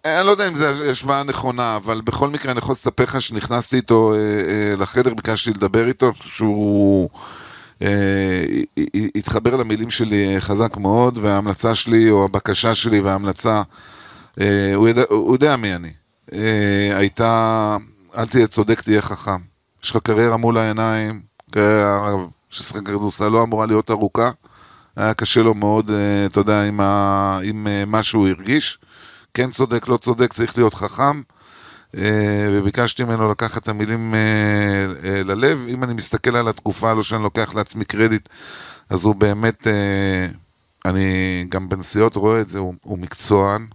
[0.05, 3.77] אני לא יודע אם זו השוואה נכונה, אבל בכל מקרה אני יכול לספר לך שנכנסתי
[3.77, 7.19] איתו אה, אה, לחדר, ביקשתי לדבר איתו, שהוא אה,
[9.17, 13.63] התחבר למילים שלי אה, חזק מאוד, וההמלצה שלי, או הבקשה שלי וההמלצה,
[14.41, 15.93] אה, הוא יודע, הוא יודע מי אני.
[16.33, 17.77] אה, הייתה,
[18.17, 19.41] אל תהיה צודק, תהיה חכם.
[19.85, 22.15] יש לך קריירה מול העיניים, קריירה
[22.51, 24.31] ששחק כדורסל לא אמורה להיות ארוכה.
[24.97, 27.39] היה קשה לו מאוד, אה, אתה יודע, עם, ה...
[27.43, 28.79] עם אה, מה שהוא הרגיש.
[29.35, 31.23] כן צודק, לא צודק, צריך להיות חכם.
[31.97, 34.21] אה, וביקשתי ממנו לקחת את המילים אה,
[35.05, 35.67] אה, ללב.
[35.69, 38.29] אם אני מסתכל על התקופה, לא שאני לוקח לעצמי קרדיט,
[38.91, 39.67] אז הוא באמת,
[40.85, 41.05] אני
[41.49, 43.67] גם בנסיעות רואה את זה, הוא, הוא מקצוען,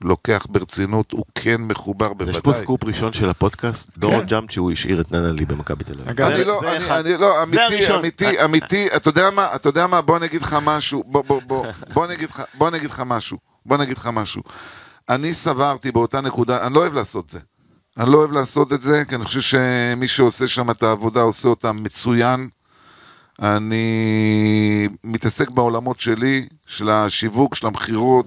[0.00, 2.62] לוקח ברצינות, הוא כן מחובר יש פה בוודאי.
[2.62, 6.20] סקופ ראשון של הפודקאסט, דורון ג'אמצ'י הוא השאיר את ננלי במכבי תל אביב.
[6.20, 6.60] אני לא,
[6.90, 7.94] אני, לא, אמיתי.
[7.94, 11.40] אמיתי, אמיתי, אתה יודע מה, אתה יודע מה, בוא אני אגיד לך משהו, בוא, בוא,
[11.46, 14.42] בוא, בוא אני אגיד לך, בוא אני אגיד לך משהו, בוא אני אגיד לך משהו.
[15.08, 17.38] אני סברתי באותה נקודה, אני לא אוהב לעשות זה.
[17.98, 21.48] אני לא אוהב לעשות את זה, כי אני חושב שמי שעושה שם את העבודה עושה
[21.48, 22.48] אותה מצוין.
[23.42, 23.86] אני
[25.04, 28.26] מתעסק בעולמות שלי, של השיווק, של המכירות,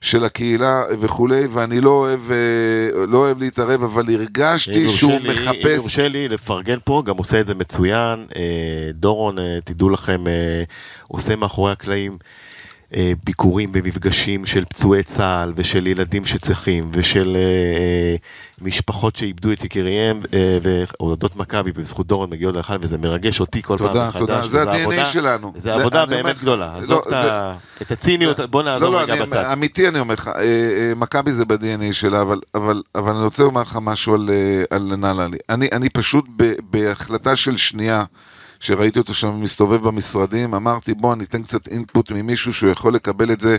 [0.00, 2.36] של הקהילה וכולי, ואני לא אוהב, אה,
[3.06, 5.64] לא אוהב להתערב, אבל אם הרגשתי שהוא לי- אם מחפש...
[5.64, 8.26] יורשה לי לפרגן פה, גם עושה את זה מצוין.
[8.36, 8.42] אה,
[8.94, 10.24] דורון, אה, תדעו לכם,
[11.08, 12.18] עושה מאחורי הקלעים
[13.24, 18.16] ביקורים ומפגשים של פצועי צה"ל ושל ילדים שצריכים ושל אה, אה,
[18.60, 23.78] משפחות שאיבדו את יקיריהם אה, ואוהדות מכבי בזכות דורון מגיעות לכאן וזה מרגש אותי כל
[23.78, 24.20] פעם תודה, מחדש.
[24.20, 25.52] תודה, וזו זה ה-DNA שלנו.
[25.56, 27.30] זה עבודה אומר באמת לך, גדולה, לא, עזוב את זה-
[27.82, 29.44] את הציניות, בוא נעזוב לא, לא, רגע אני, בצד.
[29.52, 33.42] אמיתי אני אומר לך, אה, אה, מכבי זה ב-DNA שלה, אבל, אבל, אבל אני רוצה
[33.42, 35.38] לומר לך משהו על, אה, על נהללי.
[35.48, 38.04] אני, אני פשוט ב, בהחלטה של שנייה,
[38.60, 43.40] שראיתי אותו שם מסתובב במשרדים, אמרתי בוא ניתן קצת אינפוט ממישהו שהוא יכול לקבל את
[43.40, 43.56] זה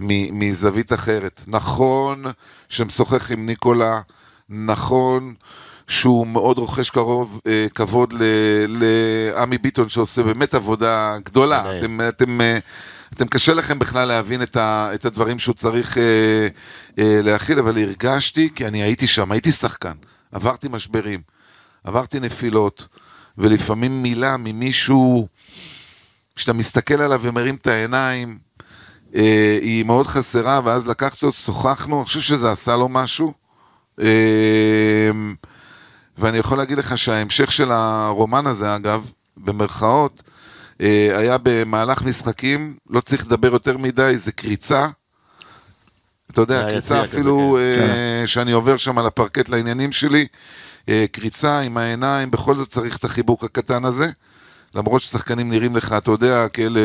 [0.00, 1.40] מזווית אחרת.
[1.46, 2.24] נכון
[2.68, 4.00] שמשוחח עם ניקולה,
[4.48, 5.34] נכון
[5.88, 8.14] שהוא מאוד רוכש קרוב, אה, כבוד
[8.68, 11.62] לעמי ביטון שעושה באמת עבודה גדולה.
[11.62, 11.78] מנהל.
[11.78, 12.58] אתם, אתם, אה,
[13.14, 16.02] אתם קשה לכם בכלל להבין את, ה, את הדברים שהוא צריך אה,
[16.98, 19.94] אה, להכיל, אבל הרגשתי, כי אני הייתי שם, הייתי שחקן,
[20.32, 21.20] עברתי משברים,
[21.84, 22.86] עברתי נפילות,
[23.38, 25.28] ולפעמים מילה ממישהו
[26.36, 28.38] שאתה מסתכל עליו ומרים את העיניים,
[29.14, 33.32] אה, היא מאוד חסרה, ואז לקחתי אותו, שוחחנו, אני חושב שזה עשה לו משהו.
[34.00, 35.10] אה,
[36.18, 40.22] ואני יכול להגיד לך שההמשך של הרומן הזה, אגב, במרכאות,
[40.80, 44.88] אה, היה במהלך משחקים, לא צריך לדבר יותר מדי, זה קריצה.
[46.30, 47.82] אתה יודע, קריצה יציע כזה, אפילו כן.
[47.82, 50.26] אה, שאני עובר שם על הפרקט לעניינים שלי,
[51.12, 54.10] קריצה עם העיניים, בכל זאת צריך את החיבוק הקטן הזה.
[54.74, 56.80] למרות ששחקנים נראים לך, אתה יודע, כאלה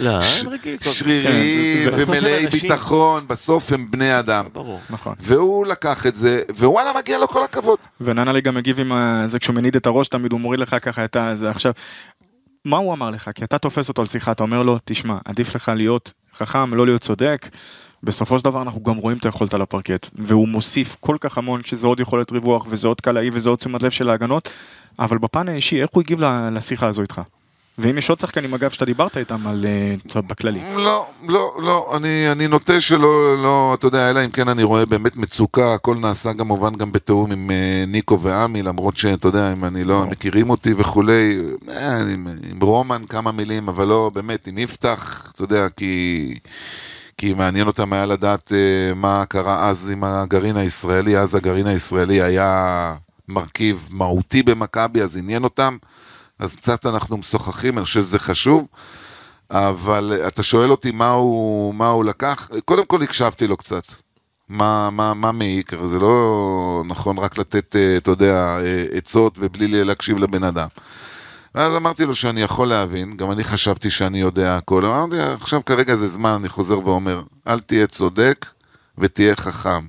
[0.00, 0.44] לא, ש-.
[0.80, 2.46] שריריים כן, ומלאי.
[2.46, 4.44] ביטחון, בסוף הם בני אדם.
[4.52, 4.80] ברור.
[4.90, 5.14] נכון.
[5.20, 7.78] והוא לקח את זה, ווואלה, מגיע לו כל הכבוד.
[8.00, 8.92] וננלי גם מגיב עם
[9.26, 11.16] זה כשהוא מניד את הראש תמיד הוא מוריד לך ככה את.
[11.34, 11.72] זה עכשיו.
[12.64, 13.30] מה הוא אמר לך?
[13.34, 16.86] כי אתה תופס אותו על שיחה, אתה אומר לו, תשמע, עדיף לך להיות חכם, לא
[16.86, 17.48] להיות צודק.
[18.04, 21.60] בסופו של דבר אנחנו גם רואים את היכולת על הפרקט, והוא מוסיף כל כך המון
[21.64, 24.48] שזה עוד יכולת ריווח וזה עוד קלעי וזה עוד תשומת לב של ההגנות,
[24.98, 26.20] אבל בפן האישי, איך הוא הגיב
[26.52, 27.20] לשיחה הזו איתך?
[27.78, 29.66] ואם יש עוד שחקנים אגב שאתה דיברת איתם על,
[30.16, 30.60] אה, בכללי.
[30.76, 34.86] לא, לא, לא, אני, אני נוטה שלא, לא, אתה יודע, אלא אם כן אני רואה
[34.86, 39.64] באמת מצוקה, הכל נעשה כמובן גם בתיאום עם אה, ניקו ועמי, למרות שאתה יודע, אם
[39.64, 41.38] אני לא, מכירים אותי וכולי,
[41.68, 46.34] אה, עם, עם רומן כמה מילים, אבל לא, באמת, עם יפתח, אתה יודע, כי...
[47.16, 52.22] כי מעניין אותם היה לדעת אה, מה קרה אז עם הגרעין הישראלי, אז הגרעין הישראלי
[52.22, 52.94] היה
[53.28, 55.76] מרכיב מהותי במכבי, אז עניין אותם,
[56.38, 58.66] אז קצת אנחנו משוחחים, אני חושב שזה חשוב.
[59.50, 63.84] אבל אה, אתה שואל אותי מה הוא, מה הוא לקח, קודם כל הקשבתי לו קצת.
[64.48, 68.58] מה, מה, מה מעיק, זה לא נכון רק לתת, אה, אתה יודע,
[68.92, 70.68] עצות ובלי להקשיב לבן אדם.
[71.54, 75.94] ואז אמרתי לו שאני יכול להבין, גם אני חשבתי שאני יודע הכל, אמרתי, עכשיו כרגע
[75.94, 78.46] זה זמן, אני חוזר ואומר, אל תהיה צודק
[78.98, 79.86] ותהיה חכם.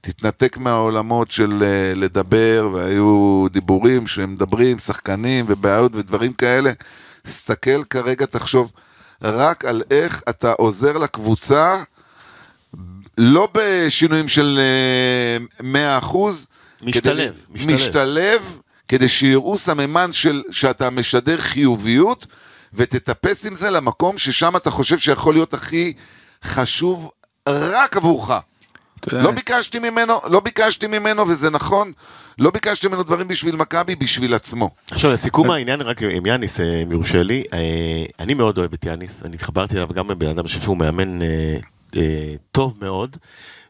[0.00, 6.72] תתנתק מהעולמות של אה, לדבר, והיו דיבורים שהם מדברים, שחקנים ובעיות ודברים כאלה.
[7.22, 8.72] תסתכל כרגע, תחשוב
[9.22, 11.82] רק על איך אתה עוזר לקבוצה,
[13.18, 14.60] לא בשינויים של
[15.60, 16.16] אה, 100%,
[16.82, 17.74] משתלב, כדי, משתלב.
[17.74, 18.59] משתלב,
[18.90, 22.26] כדי שיראו סממן של, שאתה משדר חיוביות,
[22.74, 25.92] ותטפס עם זה למקום ששם אתה חושב שיכול להיות הכי
[26.44, 27.10] חשוב
[27.48, 28.30] רק עבורך.
[29.12, 31.92] לא ביקשתי ממנו, לא ביקשתי ממנו, וזה נכון,
[32.38, 34.70] לא ביקשתי ממנו דברים בשביל מכבי, בשביל עצמו.
[34.90, 38.84] עכשיו, לסיכום העניין, רק עם יאניס, אה, אם יורשה לי, אה, אני מאוד אוהב את
[38.84, 41.26] יאניס, אני התחברתי אליו גם בבן אדם, שהוא מאמן אה,
[41.96, 43.16] אה, טוב מאוד,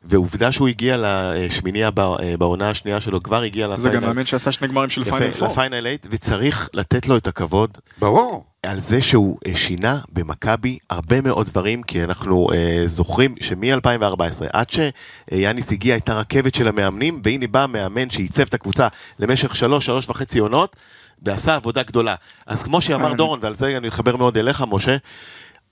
[0.02, 3.94] ועובדה שהוא הגיע לשמיניה אה, בעונה השנייה שלו, כבר הגיע זה לפיינל.
[3.96, 5.48] גם מאמן שעשה שני גמרים של פיינל יפה, פור.
[5.48, 8.44] לפיינל 8, וצריך לתת לו את הכבוד ברור.
[8.62, 14.66] על זה שהוא אה, שינה במכבי הרבה מאוד דברים, כי אנחנו אה, זוכרים שמ-2014 עד
[14.70, 20.08] שיאניס הגיע הייתה רכבת של המאמנים, והנה בא מאמן שייצב את הקבוצה למשך שלוש, שלוש
[20.08, 20.76] וחצי עונות,
[21.22, 22.14] ועשה עבודה גדולה.
[22.46, 24.96] אז כמו שאמר אני- דורון, ועל זה אני מתחבר מאוד אליך, משה,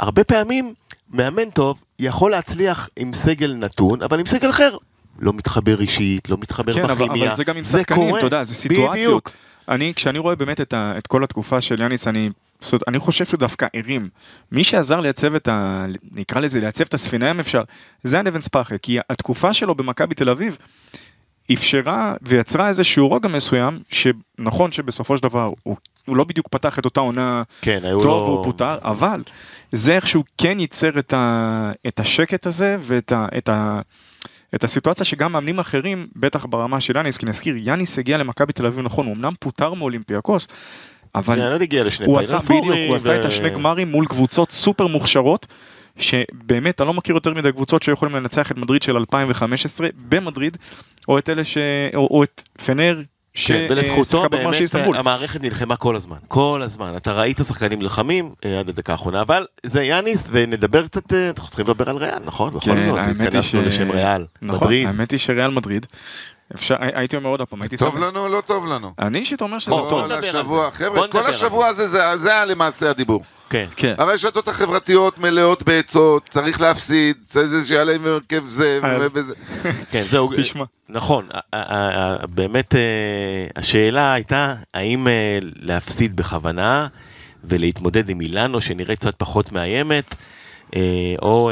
[0.00, 0.74] הרבה פעמים
[1.10, 4.76] מאמן טוב יכול להצליח עם סגל נתון, אבל עם סגל אחר.
[5.18, 7.26] לא מתחבר אישית, לא מתחבר כן, בכימיה.
[7.26, 8.18] אבל זה גם עם זה שחקנים, קורה.
[8.18, 8.92] אתה יודע, זה סיטואציות.
[8.92, 9.30] בדיוק.
[9.68, 12.30] אני, כשאני רואה באמת את, ה, את כל התקופה של יאניס, אני,
[12.88, 14.08] אני חושב שהוא דווקא הרים.
[14.52, 15.86] מי שעזר לייצב את ה...
[16.12, 17.62] נקרא לזה, לייצב את הספינה אם אפשר,
[18.02, 20.58] זה היה נבן ספאחה, כי התקופה שלו במכבי תל אביב
[21.52, 26.84] אפשרה ויצרה איזשהו רוגע מסוים, שנכון שבסופו של דבר הוא, הוא לא בדיוק פתח את
[26.84, 28.10] אותה עונה כן, טוב לו...
[28.10, 29.22] והוא פוטר, אבל
[29.72, 33.80] זה איכשהו כן ייצר את, ה, את השקט הזה ואת ה, את ה,
[34.54, 38.66] את הסיטואציה שגם מאמנים אחרים, בטח ברמה של יאניס, כי נזכיר, יאניס הגיע למכבי תל
[38.66, 40.48] אביב נכון, הוא אמנם פוטר מאולימפיאקוס,
[41.14, 41.58] אבל כן, לא
[42.06, 45.46] הוא עשה בדיוק, פורים, הוא עשה את ו- השני גמרים מול קבוצות סופר מוכשרות,
[45.98, 50.56] שבאמת, אני לא מכיר יותר מדי קבוצות שיכולים לנצח את מדריד של 2015 במדריד,
[51.08, 51.58] או את אלה ש...
[51.94, 53.02] או, או את פנר
[53.46, 54.96] כן, ולזכותו ששיחקה בגמר של באמת.
[54.96, 56.92] המערכת נלחמה כל הזמן, כל הזמן.
[56.96, 61.48] אתה ראית שחקנים נלחמים אה, עד הדקה האחרונה, אבל זה יאניס, ונדבר קצת, אה, אנחנו
[61.48, 62.50] צריכים לדבר על ריאל, נכון?
[62.54, 63.54] בכל כן, זאת, האמת היא ש...
[63.54, 64.86] לשם ריאל, נכון, מדריד.
[64.86, 65.86] האמת היא שריאל מדריד.
[66.54, 68.02] אפשר, הייתי אומר עוד פעם, הייתי טוב שמח.
[68.02, 68.92] לנו או לא טוב לנו?
[68.98, 70.08] אני אישית אומר שזה טוב.
[70.08, 70.18] זה.
[70.18, 73.22] השבוע, חבר'ה, כל על השבוע הזה, זה- זה היה למעשה הדיבור.
[73.50, 73.66] כן.
[73.76, 73.94] כן.
[73.98, 78.80] הרשתות החברתיות מלאות בעצות, צריך להפסיד, צריך זה שיעלה עם הרכב זה
[79.14, 79.34] וזה.
[79.92, 80.30] כן, זהו.
[80.36, 80.64] תשמע.
[80.88, 81.28] נכון,
[82.28, 82.80] באמת אה,
[83.56, 86.86] השאלה הייתה האם אה, להפסיד בכוונה
[87.44, 90.14] ולהתמודד עם מילאנו שנראית קצת פחות מאיימת,
[90.76, 91.50] אה, או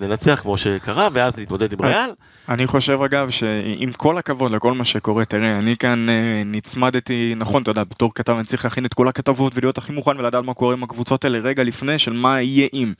[0.00, 2.10] לנצח כמו שקרה ואז להתמודד עם ריאל.
[2.48, 7.62] אני חושב אגב שעם כל הכבוד לכל מה שקורה, תראה, אני כאן אה, נצמדתי, נכון,
[7.62, 10.54] אתה יודע, בתור כתב אני צריך להכין את כל הכתבות ולהיות הכי מוכן ולדעת מה
[10.54, 12.92] קורה עם הקבוצות האלה רגע לפני של מה יהיה אם.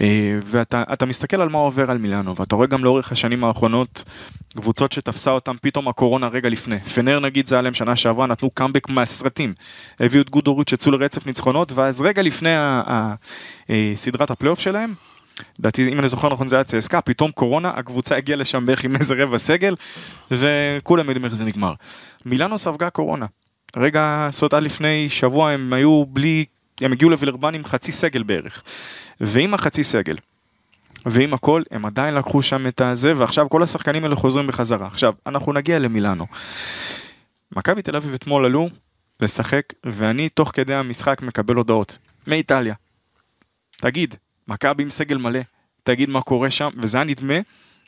[0.00, 4.04] אה, ואתה אתה מסתכל על מה עובר על מילאנו, ואתה רואה גם לאורך השנים האחרונות
[4.56, 6.78] קבוצות שתפסה אותם פתאום הקורונה רגע לפני.
[6.78, 9.54] פנר נגיד זה היה להם שנה שעברה, נתנו קאמבק מהסרטים.
[10.00, 13.14] הביאו את גודוריץ' יצאו לרצף ניצחונות, ואז רגע לפני ה-
[13.70, 14.94] אה, סדרת הפלייאוף שלהם,
[15.58, 18.96] לדעתי, אם אני זוכר נכון, זה היה צסקה, פתאום קורונה, הקבוצה הגיעה לשם בערך עם
[18.96, 19.76] איזה רבע סגל,
[20.30, 21.74] וכולם יודעים איך זה נגמר.
[22.26, 23.26] מילאנו ספגה קורונה.
[23.76, 26.44] רגע, זאת אומרת, עד לפני שבוע הם היו בלי,
[26.80, 28.62] הם הגיעו לווילרבן עם חצי סגל בערך.
[29.20, 30.16] ועם החצי סגל,
[31.06, 34.86] ועם הכל, הם עדיין לקחו שם את הזה, ועכשיו כל השחקנים האלה חוזרים בחזרה.
[34.86, 36.26] עכשיו, אנחנו נגיע למילאנו.
[37.52, 38.68] מכבי תל אביב אתמול עלו
[39.20, 42.74] לשחק, ואני תוך כדי המשחק מקבל הודעות מאיטליה.
[43.76, 44.14] תגיד,
[44.50, 45.40] מכבי עם סגל מלא,
[45.82, 47.34] תגיד מה קורה שם, וזה היה נדמה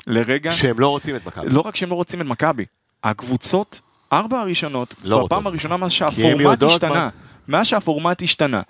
[0.07, 1.47] לרגע, שהם לא רוצים את מכבי.
[1.51, 2.65] לא רק שהם לא רוצים את מכבי,
[3.05, 3.81] הקבוצות,
[4.13, 5.47] ארבע הראשונות, לא בפעם.
[5.47, 7.09] הראשונה מאז שהפורמט השתנה, מה-
[7.49, 8.61] מאז שהפורמט השתנה,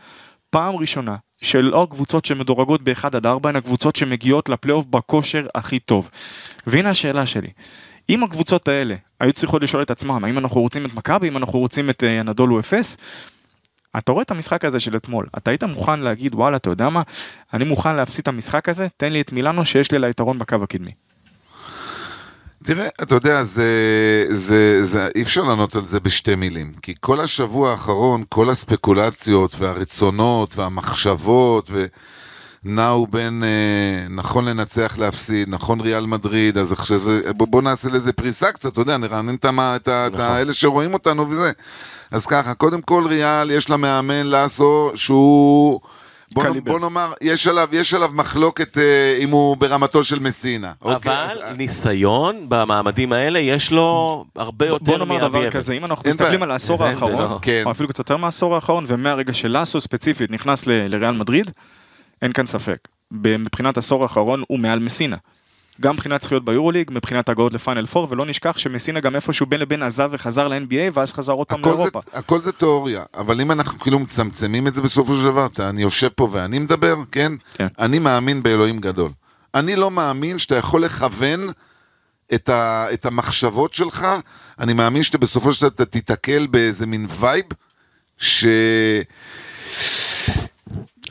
[0.50, 6.10] פעם ראשונה שלא הקבוצות שמדורגות ב-1 עד 4 הן הקבוצות שמגיעות לפלייאוף בכושר הכי טוב.
[6.66, 7.48] והנה השאלה שלי,
[8.10, 11.58] אם הקבוצות האלה היו צריכות לשאול את עצמם האם אנחנו רוצים את מכבי, אם אנחנו
[11.58, 12.96] רוצים את אה, אנדולו אפס,
[13.98, 17.02] אתה רואה את המשחק הזה של אתמול, אתה היית מוכן להגיד וואלה אתה יודע מה,
[17.54, 20.56] אני מוכן להפסיד את המשחק הזה, תן לי את מילאנו שיש לי לה יתרון בקו
[20.62, 20.90] הקדמי.
[22.64, 23.66] תראה, אתה יודע, זה,
[24.28, 26.72] זה, זה, אי אפשר לענות על זה בשתי מילים.
[26.82, 31.70] כי כל השבוע האחרון, כל הספקולציות והרצונות והמחשבות
[32.64, 37.88] ונעו בין אה, נכון לנצח להפסיד, נכון ריאל מדריד, אז עכשיו זה, בוא, בוא נעשה
[37.88, 40.24] לזה פריסה קצת, אתה יודע, נרענן את, המה- את, ה- את נכון.
[40.24, 41.52] האלה שרואים אותנו וזה.
[42.10, 45.80] אז ככה, קודם כל ריאל, יש לה מאמן לאסו שהוא...
[46.34, 46.64] בוא, נ-.
[46.64, 50.72] בוא נאמר, יש עליו, יש עליו מחלוקת אה, אם הוא ברמתו של מסינה.
[50.82, 51.12] אוקיי?
[51.12, 55.50] אבל אז- ניסיון במעמדים האלה יש לו הרבה בוא יותר נאמר מאבי דבר אבן.
[55.50, 56.42] כזה, אם אנחנו מסתכלים.
[56.42, 57.62] על העשור האחרון, לא- כן.
[57.66, 61.50] או אפילו קצת יותר מהעשור האחרון, ומהרגע שלאסו ספציפית נכנס ל- לריאל מדריד,
[62.22, 62.88] אין כאן ספק.
[63.12, 65.16] מבחינת העשור האחרון הוא מעל מסינה.
[65.80, 69.82] גם מבחינת זכויות ביורוליג, מבחינת הגעות לפיינל 4, ולא נשכח שמסינה גם איפשהו בין לבין
[69.82, 72.00] עזב וחזר ל-NBA, ואז חזר עוד פעם הכל זה, לאירופה.
[72.12, 75.82] הכל זה תיאוריה, אבל אם אנחנו כאילו מצמצמים את זה בסופו של דבר, אתה, אני
[75.82, 77.32] יושב פה ואני מדבר, כן?
[77.54, 77.66] כן.
[77.78, 79.10] אני מאמין באלוהים גדול.
[79.54, 81.48] אני לא מאמין שאתה יכול לכוון
[82.34, 84.06] את, ה, את המחשבות שלך,
[84.58, 87.44] אני מאמין שאתה בסופו של דבר אתה תיתקל באיזה מין vibe,
[88.18, 88.44] ש...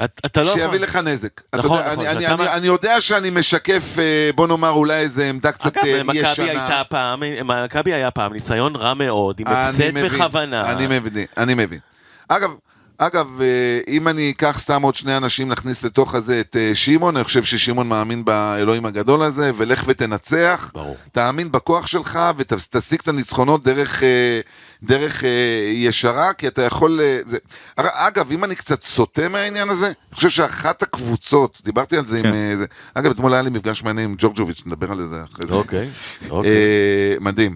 [0.04, 0.78] את- אתה לא שיביא יכול.
[0.78, 1.42] לך נזק.
[1.56, 5.00] נכון, יודע, נכון, אני, אני, אני, מה- אני יודע שאני משקף, אה, בוא נאמר, אולי
[5.00, 6.46] איזה עמדה קצת אגב, אה, מכבי ישנה.
[6.46, 10.72] הייתה פעם, מכבי היה פעם ניסיון רע מאוד, עם הפסד בכוונה.
[10.72, 11.80] אני מבין, אני מבין.
[12.28, 12.50] אגב,
[12.98, 13.48] אגב, אה,
[13.88, 17.44] אם אני אקח סתם עוד שני אנשים להכניס לתוך הזה את אה, שמעון, אני חושב
[17.44, 20.72] ששמעון מאמין באלוהים הגדול הזה, ולך ותנצח.
[20.74, 20.98] ברור.
[21.12, 24.40] תאמין בכוח שלך ותשיג את הניצחונות דרך, אה,
[24.84, 25.30] דרך אה,
[25.74, 27.00] ישרה, כי אתה יכול...
[27.02, 27.38] אה, זה...
[27.76, 32.28] אגב, אם אני קצת סוטה מהעניין הזה, אני חושב שאחת הקבוצות, דיברתי על זה כן.
[32.28, 32.34] עם...
[32.34, 32.66] אה, זה...
[32.94, 35.56] אגב, אתמול היה לי מפגש מעניין עם ג'ורג'וביץ', נדבר על זה אחרי זה.
[35.56, 35.90] אוקיי,
[36.30, 36.52] אוקיי.
[36.52, 37.56] אה, מדהים.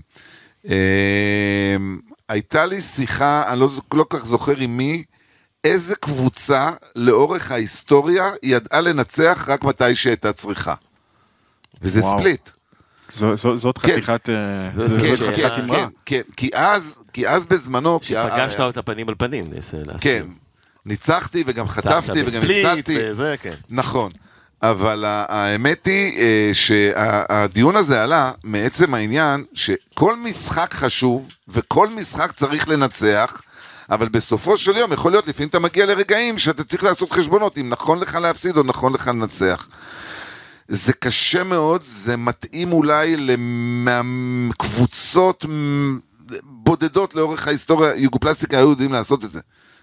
[0.70, 1.76] אה,
[2.30, 5.04] הייתה לי שיחה, אני לא, לא כך זוכר עם מי,
[5.64, 10.74] איזה קבוצה לאורך ההיסטוריה ידעה לנצח רק מתי שהייתה צריכה.
[11.82, 12.18] וזה וואו.
[12.18, 12.50] ספליט.
[13.14, 13.92] זו- זו- זאת כן.
[13.92, 15.68] חתיכת אה, כן, כן.
[15.68, 19.78] כן, כן, כי אז, כי אז בזמנו, שפגשת אותה פנים על פנים, נעשה.
[20.02, 20.26] כן,
[20.86, 22.98] ניצחתי וגם חטפתי וגם הפסדתי.
[23.02, 23.54] וזה, כן.
[23.70, 24.12] נכון.
[24.62, 32.70] אבל האמת היא אה, שהדיון הזה עלה מעצם העניין שכל משחק חשוב וכל משחק צריך
[32.70, 33.42] לנצח,
[33.90, 37.70] אבל בסופו של יום יכול להיות לפעמים אתה מגיע לרגעים שאתה צריך לעשות חשבונות אם
[37.70, 39.68] נכון לך להפסיד או נכון לך לנצח.
[40.68, 43.16] זה קשה מאוד, זה מתאים אולי
[44.50, 45.46] לקבוצות
[46.44, 49.40] בודדות לאורך ההיסטוריה, יוגופלסטיקה היו יודעים לעשות את זה.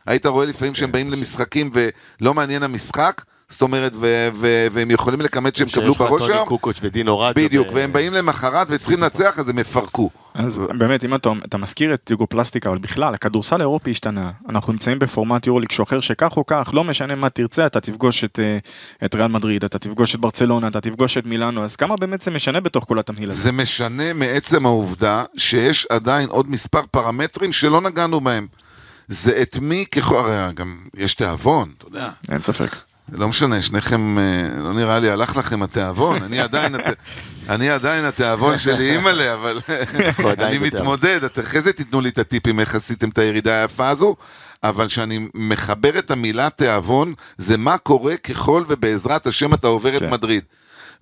[0.06, 5.20] היית רואה לפעמים שהם באים למשחקים ולא מעניין המשחק, זאת אומרת, ו- ו- והם יכולים
[5.20, 7.44] לכמת שהם יקבלו שיש לך בראש טוני היום, קוקוץ' ודינו רדיו.
[7.44, 10.10] בדיוק, ו- והם באים למחרת וצריכים לנצח, אז הם יפרקו.
[10.34, 14.30] אז באמת, אם אתה, אתה מזכיר את יוגופלסטיקה, אבל בכלל, הכדורסל האירופי השתנה.
[14.48, 18.38] אנחנו נמצאים בפורמט יורוליג שוחר שכך או כך, לא משנה מה תרצה, אתה תפגוש את,
[18.42, 18.58] אה,
[19.06, 22.30] את ריאל מדריד, אתה תפגוש את ברצלונה, אתה תפגוש את מילאנו, אז כמה באמת זה
[22.30, 23.42] משנה בתוך כל התמהיל הזה?
[23.42, 28.46] זה משנה מעצם העובדה שיש עדיין עוד מספר פרמטרים שלא נגענו בהם.
[29.08, 30.16] זה את מי ככל...
[30.16, 32.08] הרי גם יש תיאבון, אתה יודע.
[32.30, 32.91] אין ספק.
[33.12, 36.74] לא משנה, שניכם, אה, לא נראה לי הלך לכם התיאבון, אני עדיין,
[37.48, 39.60] אני עדיין התיאבון שלי אימא'לה, אבל
[40.38, 40.58] אני.
[40.58, 44.16] מתמודד, אחרי זה תיתנו לי את הטיפים איך עשיתם את הירידה היפה הזו,
[44.62, 50.00] אבל כשאני מחבר את המילה תיאבון, זה מה קורה ככל ובעזרת השם אתה עובר את
[50.00, 50.10] כן.
[50.10, 50.44] מדריד.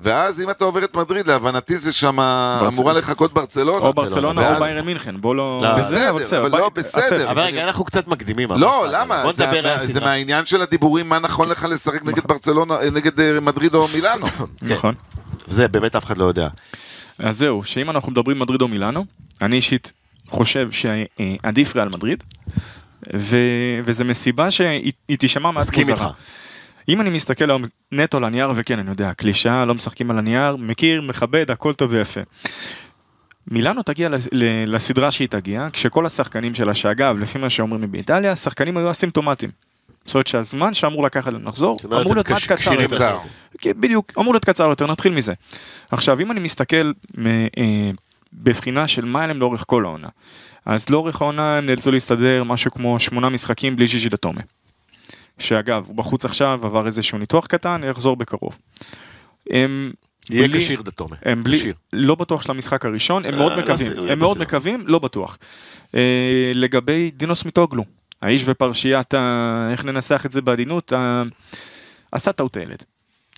[0.02, 3.86] ואז אם אתה עובר את מדריד, להבנתי זה שם אמורה לחכות ברצלונה.
[3.86, 5.60] או ברצלונה ואז- או ביירן מינכן, בוא לא...
[5.62, 5.74] לא.
[5.74, 6.10] בסדר,
[6.40, 7.30] אבל לא בסדר.
[7.30, 8.52] אבל רגע, אנחנו קצת מקדימים.
[8.52, 9.22] לא, אבל- למה?
[9.22, 10.00] בוא זה.
[10.00, 14.26] מהעניין של הדיבורים, מה נכון לך לשחק נגד ברצלונה, אה, נגד אה, מדריד או מילאנו.
[14.62, 14.94] נכון.
[15.46, 16.48] זה באמת אף אחד לא יודע.
[17.18, 19.04] אז זהו, שאם אנחנו מדברים מדריד או מילאנו,
[19.42, 19.92] אני אישית
[20.28, 22.24] חושב שעדיף ריאל מדריד,
[23.16, 23.36] ו...
[23.84, 26.06] וזה מסיבה שהיא היא תישמע מעט מסכים מוזרה.
[26.06, 26.16] איתך.
[26.88, 27.62] אם אני מסתכל היום
[27.92, 31.90] נטו על הנייר, וכן, אני יודע, קלישאה, לא משחקים על הנייר, מכיר, מכבד, הכל טוב
[31.92, 32.20] ויפה.
[33.50, 34.08] מילאנו תגיע
[34.66, 39.50] לסדרה שהיא תגיע, כשכל השחקנים שלה, שאגב, לפי מה שאומרים לי באיטליה, השחקנים היו אסימפטומטיים.
[40.04, 42.96] זאת אומרת שהזמן שאמור לקחת להם לחזור, אמור להיות קש- קצר יותר.
[43.58, 45.32] כן, בדיוק, אמור להיות קצר יותר, נתחיל מזה.
[45.90, 47.90] עכשיו, אם אני מסתכל אה,
[48.32, 50.08] בבחינה של מה להם לאורך כל העונה,
[50.66, 54.40] אז לאורך העונה הם נאלצו להסתדר משהו כמו שמונה משחקים בלי ז'יז'י דתומה.
[55.40, 58.58] שאגב, הוא בחוץ עכשיו, עבר איזשהו ניתוח קטן, יחזור בקרוב.
[59.50, 59.92] הם
[60.30, 61.16] יהיה בלי- כשיר דתומה.
[61.24, 61.74] הם בלי, כשיר.
[61.92, 64.38] לא בטוח של המשחק הראשון, הם אה, מאוד לא מקווים, הם מאוד.
[64.38, 65.38] מקווים, לא בטוח.
[65.94, 66.00] אה,
[66.54, 67.84] לגבי דינוס מיטוגלו,
[68.22, 69.14] האיש ופרשיית.
[69.72, 70.92] איך ננסח את זה בעדינות.
[72.12, 72.82] עשה טעות הילד.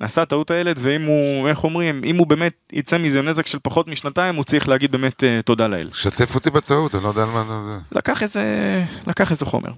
[0.01, 3.88] עשה טעות הילד, ואם הוא, איך אומרים, אם הוא באמת יצא מזה נזק של פחות
[3.88, 5.91] משנתיים, הוא צריך להגיד באמת אה, תודה לאל.
[5.93, 7.99] שתף אותי בטעות, אני לא יודע על מה זה.
[7.99, 8.45] לקח איזה,
[9.07, 9.71] לקח איזה חומר.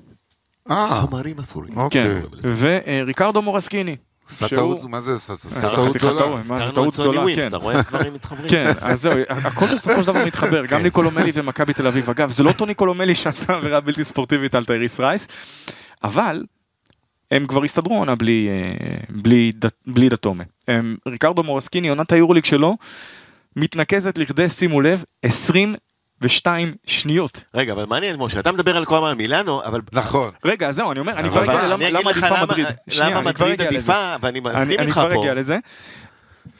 [0.71, 1.75] אה, חומרים אסורים.
[1.75, 2.21] כן, אוקיי.
[2.57, 3.97] וריקרדו מורסקיני.
[4.49, 5.33] טעות, מה זה עשה?
[5.33, 6.43] עשה אה, גדולה.
[6.91, 7.49] סוני גדולה, כן.
[7.49, 8.49] אתה רואה דברים מתחברים?
[8.49, 12.11] כן, אז זהו, הכל בסופו של דבר מתחבר, גם ניקולומלי ומכבי תל אביב.
[12.11, 15.29] אגב, זה לא אותו ניקולומלי שעשה עבירה בלתי ספורטיבית על טייריס רייס,
[16.05, 16.43] אבל
[17.31, 20.45] הם כבר הסתדרו עונה בלי, אה, בלי, ד- בלי דתומה.
[20.69, 22.77] הם- ריקרדו מורסקיני, עונת היורוליג שלו,
[23.57, 25.05] מתנקזת לכדי, שימו לב,
[26.21, 27.45] 22 שניות.
[27.55, 29.81] רגע, אבל מעניין, משה, אתה מדבר על כל הזמן על מילאנו, אבל...
[29.93, 30.31] נכון.
[30.45, 32.67] רגע, אז זהו, אני אומר, אני כבר אגיע ללמה אני למה עדיפה מדריד.
[32.99, 33.63] למה אני כבר מדריד.
[33.63, 35.21] עדיפה, ואני אני, מסכים אני איתך כבר פה.
[35.21, 35.59] אגיע לזה.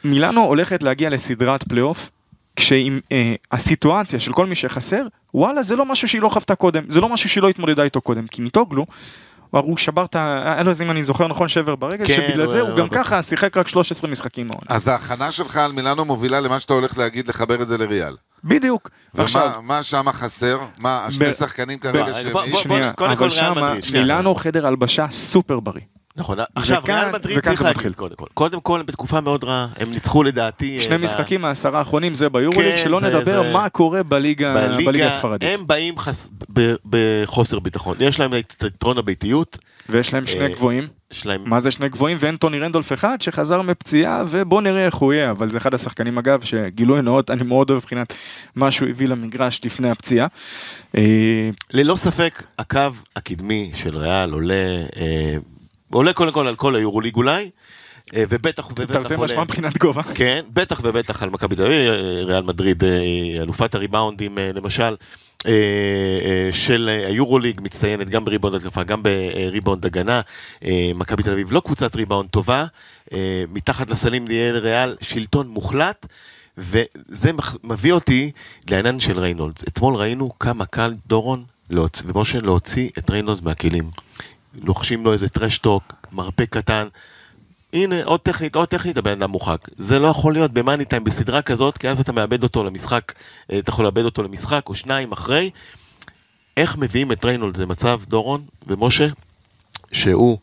[0.03, 2.09] מילאנו הולכת להגיע לסדרת פלייאוף,
[2.55, 6.83] כשעם אה, הסיטואציה של כל מי שחסר, וואלה זה לא משהו שהיא לא חוותה קודם,
[6.87, 8.85] זה לא משהו שהיא לא התמודדה איתו קודם, כי מיטוגלו,
[9.51, 10.53] הוא- שבר את ה...
[10.53, 13.23] היה לו איזה, אם אני זוכר נכון, שבר ברגל, כן, שבגלל זה הוא גם ככה
[13.23, 14.65] שיחק רק 13 משחקים מהעונה.
[14.69, 18.15] אז ההכנה שלך על מילאנו מובילה למה שאתה הולך להגיד, לחבר את זה לריאל.
[18.43, 18.89] בדיוק.
[19.15, 19.25] ומה
[19.63, 20.59] מה שם חסר?
[20.79, 22.33] מה, השני ב- שחקנים כרגע שהם...
[22.53, 24.03] שנייה, קודם כל אבל ריאל שמה מדריד, שנייה.
[24.03, 25.81] מילאנו חדר הלבשה סופר בריא.
[26.17, 27.95] נכון, עכשיו ריאל מדריד וכאן צריך להגיד.
[27.95, 28.25] קודם כל.
[28.33, 30.81] קודם כל בתקופה מאוד רעה, הם ניצחו לדעתי...
[30.81, 35.49] שני אה, ב- משחקים מהעשרה האחרונים זה ביורוליג, כן, שלא נדבר מה קורה בליגה הספרדית.
[35.53, 35.95] הם באים
[36.89, 37.97] בחוסר ביטחון.
[37.99, 39.57] יש להם את יתרון הביתיות,
[39.89, 40.87] ויש להם שני אה, גבוהים.
[41.11, 41.49] יש להם...
[41.49, 45.31] מה זה שני גבוהים ואין טוני רנדולף אחד שחזר מפציעה ובוא נראה איך הוא יהיה
[45.31, 48.13] אבל זה אחד השחקנים אגב שגילוי נאות אני מאוד אוהב מבחינת
[48.55, 50.27] מה שהוא הביא למגרש לפני הפציעה.
[50.97, 52.79] אה, ללא ספק, הקו
[53.15, 54.83] הקדמי של ריאל עולה,
[55.91, 57.49] עולה קודם כל על כל היורוליג אולי,
[58.15, 59.25] אה, ובטח ובטח תרתי עולה...
[59.25, 60.03] משמע מבחינת גובה.
[60.03, 62.89] כן, בטח ובטח על מכבי תל אביב, אה, ריאל מדריד, אה,
[63.41, 64.95] אלופת הריבאונדים למשל,
[66.51, 70.21] של היורוליג, מצטיינת גם בריבאונד התקפה, גם בריבאונד הגנה.
[70.95, 72.65] מכבי תל אביב לא קבוצת ריבאונד טובה,
[73.51, 76.05] מתחת לסלים נהיה ריאל שלטון מוחלט.
[76.57, 77.31] וזה
[77.63, 78.31] מביא אותי
[78.69, 79.63] לעניין של ריינולדס.
[79.67, 82.03] אתמול ראינו כמה קל דורון להוצ...
[82.05, 83.91] ומשה להוציא את ריינולדס מהכלים.
[84.61, 86.87] לוחשים לו איזה טרשטוק, מרפק קטן.
[87.73, 89.69] הנה, עוד טכנית, עוד טכנית, הבן אדם מורחק.
[89.77, 93.13] זה לא יכול להיות ב money time בסדרה כזאת, כי אז אתה מאבד אותו למשחק,
[93.51, 95.49] אה, אתה יכול לאבד אותו למשחק או שניים אחרי.
[96.57, 99.07] איך מביאים את ריינולדס למצב, דורון ומשה,
[99.91, 100.37] שהוא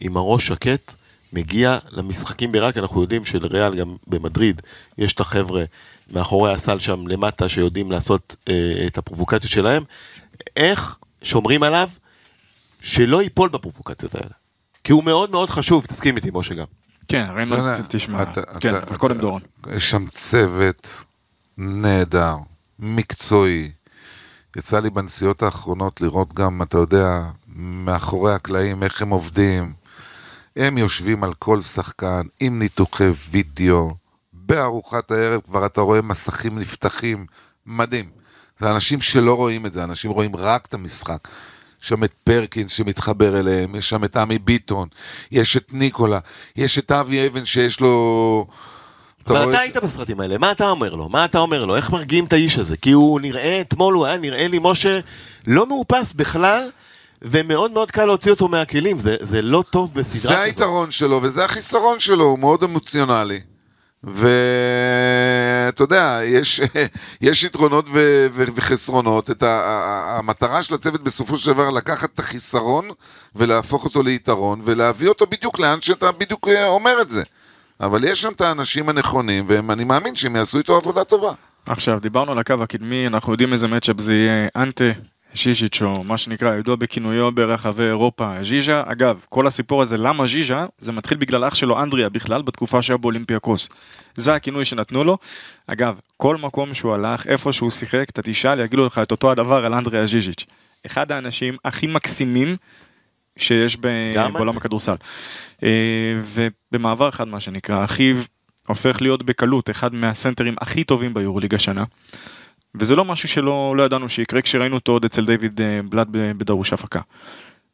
[0.00, 0.92] עם הראש שקט,
[1.32, 4.62] מגיע למשחקים כי אנחנו יודעים שלריאל גם במדריד,
[4.98, 5.64] יש את החבר'ה
[6.10, 9.82] מאחורי הסל שם למטה שיודעים לעשות אה, את הפרובוקציות שלהם.
[10.56, 11.88] איך שומרים עליו
[12.84, 14.30] שלא ייפול בפרובוקציות האלה?
[14.84, 16.64] כי הוא מאוד מאוד חשוב, תסכים איתי, משה גם.
[17.08, 19.42] כן, לא ריינולד יודע, תשמע, אתה- כן, אבל קודם דורון.
[19.72, 21.04] יש שם צוות
[21.58, 22.36] נהדר,
[22.78, 23.70] מקצועי.
[24.56, 27.22] יצא לי בנסיעות האחרונות לראות גם, אתה יודע,
[27.56, 29.72] מאחורי הקלעים, איך הם עובדים,
[30.56, 33.94] הם יושבים על כל שחקן עם ניתוחי וידאו,
[34.32, 37.26] בארוחת הערב כבר אתה רואה מסכים נפתחים,
[37.66, 38.10] מדהים.
[38.60, 41.28] זה אנשים שלא רואים את זה, אנשים רואים רק את המשחק.
[41.84, 44.88] יש שם את פרקינס שמתחבר אליהם, יש שם את עמי ביטון,
[45.32, 46.18] יש את ניקולה,
[46.56, 48.46] יש את אבי אבן שיש לו...
[49.26, 51.08] אבל אתה ש- היית בסרטים האלה, מה אתה אומר לו?
[51.08, 51.76] מה אתה אומר לו?
[51.76, 52.76] איך מרגיעים את האיש הזה?
[52.76, 55.00] כי הוא נראה, אתמול הוא היה נראה לי, משה,
[55.46, 56.70] לא מאופס בכלל,
[57.22, 60.38] ומאוד מאוד קל להוציא אותו מהכלים, זה, זה לא טוב בסדרה זה כזאת.
[60.44, 63.40] היתרון שלו וזה החיסרון שלו, הוא מאוד אמוציונלי.
[64.06, 66.60] ואתה יודע, יש,
[67.20, 69.30] יש יתרונות ו- ו- וחסרונות.
[69.30, 72.88] את ה- המטרה של הצוות בסופו של דבר לקחת את החיסרון
[73.36, 77.22] ולהפוך אותו ליתרון ולהביא אותו בדיוק לאן שאתה בדיוק אה, אומר את זה.
[77.80, 81.32] אבל יש שם את האנשים הנכונים, ואני מאמין שהם יעשו איתו עבודה טובה.
[81.66, 84.84] עכשיו, דיברנו על הקו הקדמי, אנחנו יודעים איזה מצ'אפ זה יהיה אנטה,
[85.34, 88.82] ז'יז'יץ' או מה שנקרא, ידוע בכינויו ברחבי אירופה, ז'יז'ה.
[88.86, 90.66] אגב, כל הסיפור הזה, למה ז'יז'ה?
[90.78, 93.68] זה מתחיל בגלל אח שלו אנדריה בכלל, בתקופה שהיה באולימפיאקוס.
[94.14, 95.18] זה הכינוי שנתנו לו.
[95.66, 99.64] אגב, כל מקום שהוא הלך, איפה שהוא שיחק, אתה תשאל, יגידו לך את אותו הדבר
[99.64, 100.44] על אנדריה ז'יז'יץ'.
[100.86, 102.56] אחד האנשים הכי מקסימים
[103.36, 104.56] שיש בעולם.
[104.56, 104.94] הכדורסל.
[105.62, 105.68] אה,
[106.24, 108.16] ובמעבר אחד, מה שנקרא, אחיו
[108.66, 111.84] הופך להיות בקלות אחד מהסנטרים הכי טובים ביורוליג השנה.
[112.74, 116.72] וזה לא משהו שלא לא ידענו שיקרה כשראינו אותו עוד אצל דיוויד אה, בלאט בדרוש
[116.72, 117.00] הפקה.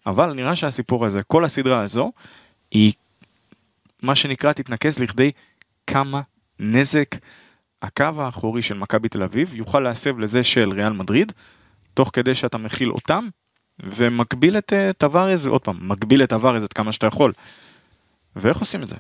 [0.07, 2.13] אבל נראה שהסיפור הזה, כל הסדרה הזו,
[2.71, 2.93] היא
[4.03, 5.31] מה שנקרא תתנקז לכדי
[5.87, 6.21] כמה
[6.59, 7.17] נזק
[7.83, 11.33] הקו האחורי של מכבי תל אביב יוכל להסב לזה של ריאל מדריד,
[11.95, 13.29] תוך כדי שאתה מכיל אותם
[13.83, 17.33] ומגביל את אה, טווארז, עוד פעם, מגביל את טווארז עד כמה שאתה יכול.
[18.37, 18.97] ואיך עושים את זה?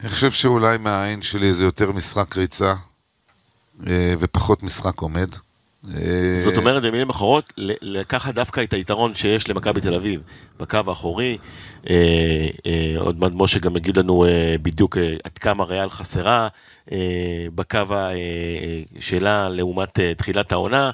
[0.00, 2.74] אני חושב שאולי מהעין שלי זה יותר משחק ריצה
[4.18, 5.28] ופחות משחק עומד.
[5.88, 7.52] אה, זאת אומרת, במילים אחרות,
[7.82, 10.20] לקחת דווקא את היתרון שיש למכבי תל אביב
[10.60, 11.38] בקו האחורי.
[11.90, 16.48] אה, אה, עוד מעט משה גם יגיד לנו אה, בדיוק אה, עד כמה ריאל חסרה
[16.92, 16.98] אה,
[17.54, 20.90] בקו אה, אה, שלה לעומת אה, תחילת העונה.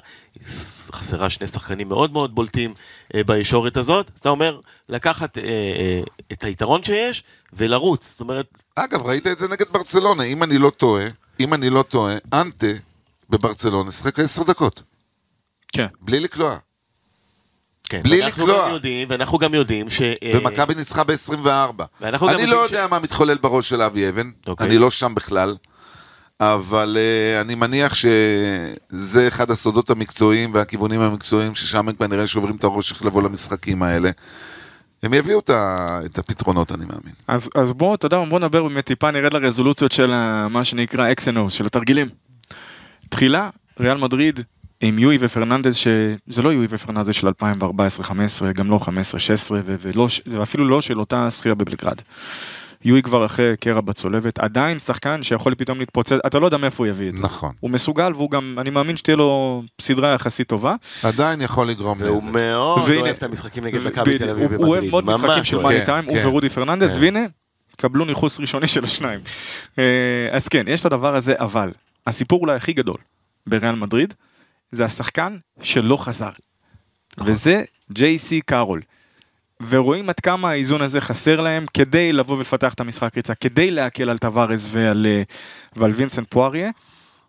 [0.91, 2.73] חסרה שני שחקנים מאוד מאוד בולטים
[3.15, 4.11] אה, בישורת הזאת.
[4.19, 4.59] אתה אומר,
[4.89, 7.23] לקחת אה, אה, את היתרון שיש
[7.53, 8.11] ולרוץ.
[8.11, 11.07] זאת אומרת, אגב, ראית את זה נגד ברצלונה, אם אני לא טועה,
[11.39, 12.67] אם אני לא טועה, אנטה
[13.29, 14.81] בברצלונה שיחק עשר דקות,
[15.71, 15.87] כן.
[16.01, 16.57] בלי לקלוע.
[17.89, 18.67] כן, בלי ואנחנו לקלוע.
[18.67, 20.01] גם יודעים, ואנחנו גם יודעים ש...
[20.01, 21.83] אה, ומכבי ניצחה ב-24.
[22.01, 24.67] ואנחנו גם אני לא ש- יודע מה מתחולל בראש של אבי אבן, אוקיי.
[24.67, 25.55] אני לא שם בכלל,
[26.39, 32.63] אבל uh, אני מניח שזה אחד הסודות המקצועיים והכיוונים המקצועיים ששם הם כנראה שוברים את
[32.63, 34.09] הראש איך לבוא למשחקים האלה.
[35.03, 35.49] הם יביאו את,
[36.17, 37.13] הפתרונות, אני מאמין.
[37.27, 40.11] אז, אז בוא, אתה יודע, בוא נדבר באמת טיפה, נרד לרזולוציות של
[40.49, 42.07] מה שנקרא אקסנוס, של התרגילים.
[43.09, 44.39] תחילה, ריאל מדריד
[44.81, 47.31] עם יואי ופרננדז, שזה לא יואי ופרננדז של 2014-2015,
[48.53, 48.89] גם לא 15-16,
[49.51, 52.01] ו- ולא, ש- ואפילו לא של אותה זכייה בבלגרד.
[52.85, 56.87] יואי כבר אחרי קרע בצולבת, עדיין שחקן שיכול פתאום להתפוצץ, אתה לא יודע מאיפה הוא
[56.87, 57.23] יביא את זה.
[57.23, 57.51] נכון.
[57.59, 60.75] הוא מסוגל והוא גם, אני מאמין שתהיה לו סדרה יחסית טובה.
[61.03, 62.31] עדיין יכול לגרום והוא נזק.
[62.33, 64.89] מאוד והנה- אוהב את המשחקים נגד מכבי תל אביב הוא- הוא אוהב.
[64.89, 65.57] מאוד משחקים של.
[65.57, 66.27] money כן, time, הוא כן.
[66.27, 67.01] ורודי פרננדס, כן.
[67.01, 67.19] והנה,
[67.77, 69.19] קבלו ניחוש ראשוני של השניים.
[69.79, 69.83] אה,
[70.31, 71.71] אז כן, יש את הדבר הזה, אבל
[72.07, 72.97] הסיפור אולי הכי גדול
[73.47, 74.13] בריאל מדריד,
[74.71, 76.29] זה השחקן שלא חזר.
[77.17, 77.31] נכון.
[77.31, 78.81] וזה ג'ייסי קארול.
[79.69, 84.09] ורואים עד כמה האיזון הזה חסר להם כדי לבוא ולפתח את המשחק ריצה, כדי להקל
[84.09, 85.23] על טבארס ועל, אה,
[85.75, 86.69] ועל וינסנט פורייה.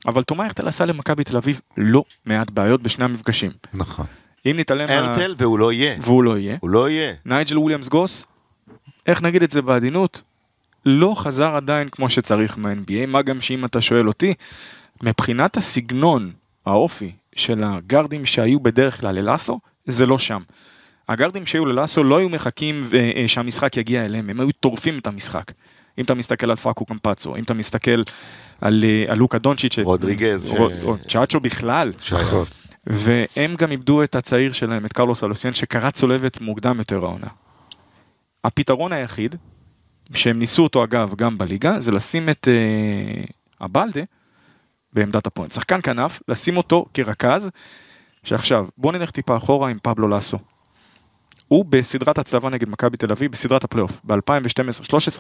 [0.07, 3.51] אבל תומא הרטל עשה למכבי תל אביב לא מעט בעיות בשני המפגשים.
[3.75, 4.07] נכון.
[4.47, 5.97] אם נתעלם, מה- הרטל והוא לא יהיה.
[6.03, 7.15] והוא לא יהיה, הוא לא יהיה.
[7.25, 8.27] נייג'ל וויליאמס גוס,
[9.07, 10.23] איך נגיד את זה בעדינות,
[10.87, 14.35] לא חזר עדיין כמו שצריך מה-NBA, מה גם שאם אתה שואל אותי,
[15.03, 16.33] מבחינת הסגנון,
[16.67, 20.43] האופי של הגארדים שהיו בדרך כלל ללאסו, זה לא שם.
[21.09, 25.07] הגארדים שהיו ללאסו לא היו מחכים אה, אה, שהמשחק יגיע אליהם, הם היו טורפים את
[25.07, 25.53] המשחק.
[25.99, 28.03] אם אתה מסתכל על פאקו קמפצו, אם אתה מסתכל
[28.61, 32.45] על, אה, על לוקה דונצ'יץ', רודריגז, ש- רו- או צ'אצ'ו בכלל, שחור.
[32.87, 37.27] והם גם איבדו את הצעיר שלהם, את קרלוס אלוסיאן, שקרא צולבת מוקדם יותר העונה.
[38.45, 39.35] הפתרון היחיד,
[40.15, 43.25] שהם ניסו אותו אגב גם בליגה, זה לשים את אה,
[43.61, 44.01] הבלדה
[44.93, 45.53] בעמדת הפוינט.
[45.53, 47.51] שחקן כנף, לשים אותו כרכז,
[48.25, 50.39] שעכשיו, בואו נלך טיפה אחורה עם פבלו לאסו.
[51.49, 54.17] הוא בסדרת הצלבה נגד מכבי תל אביב, בסדרת הפלייאוף, ב-2012-2013,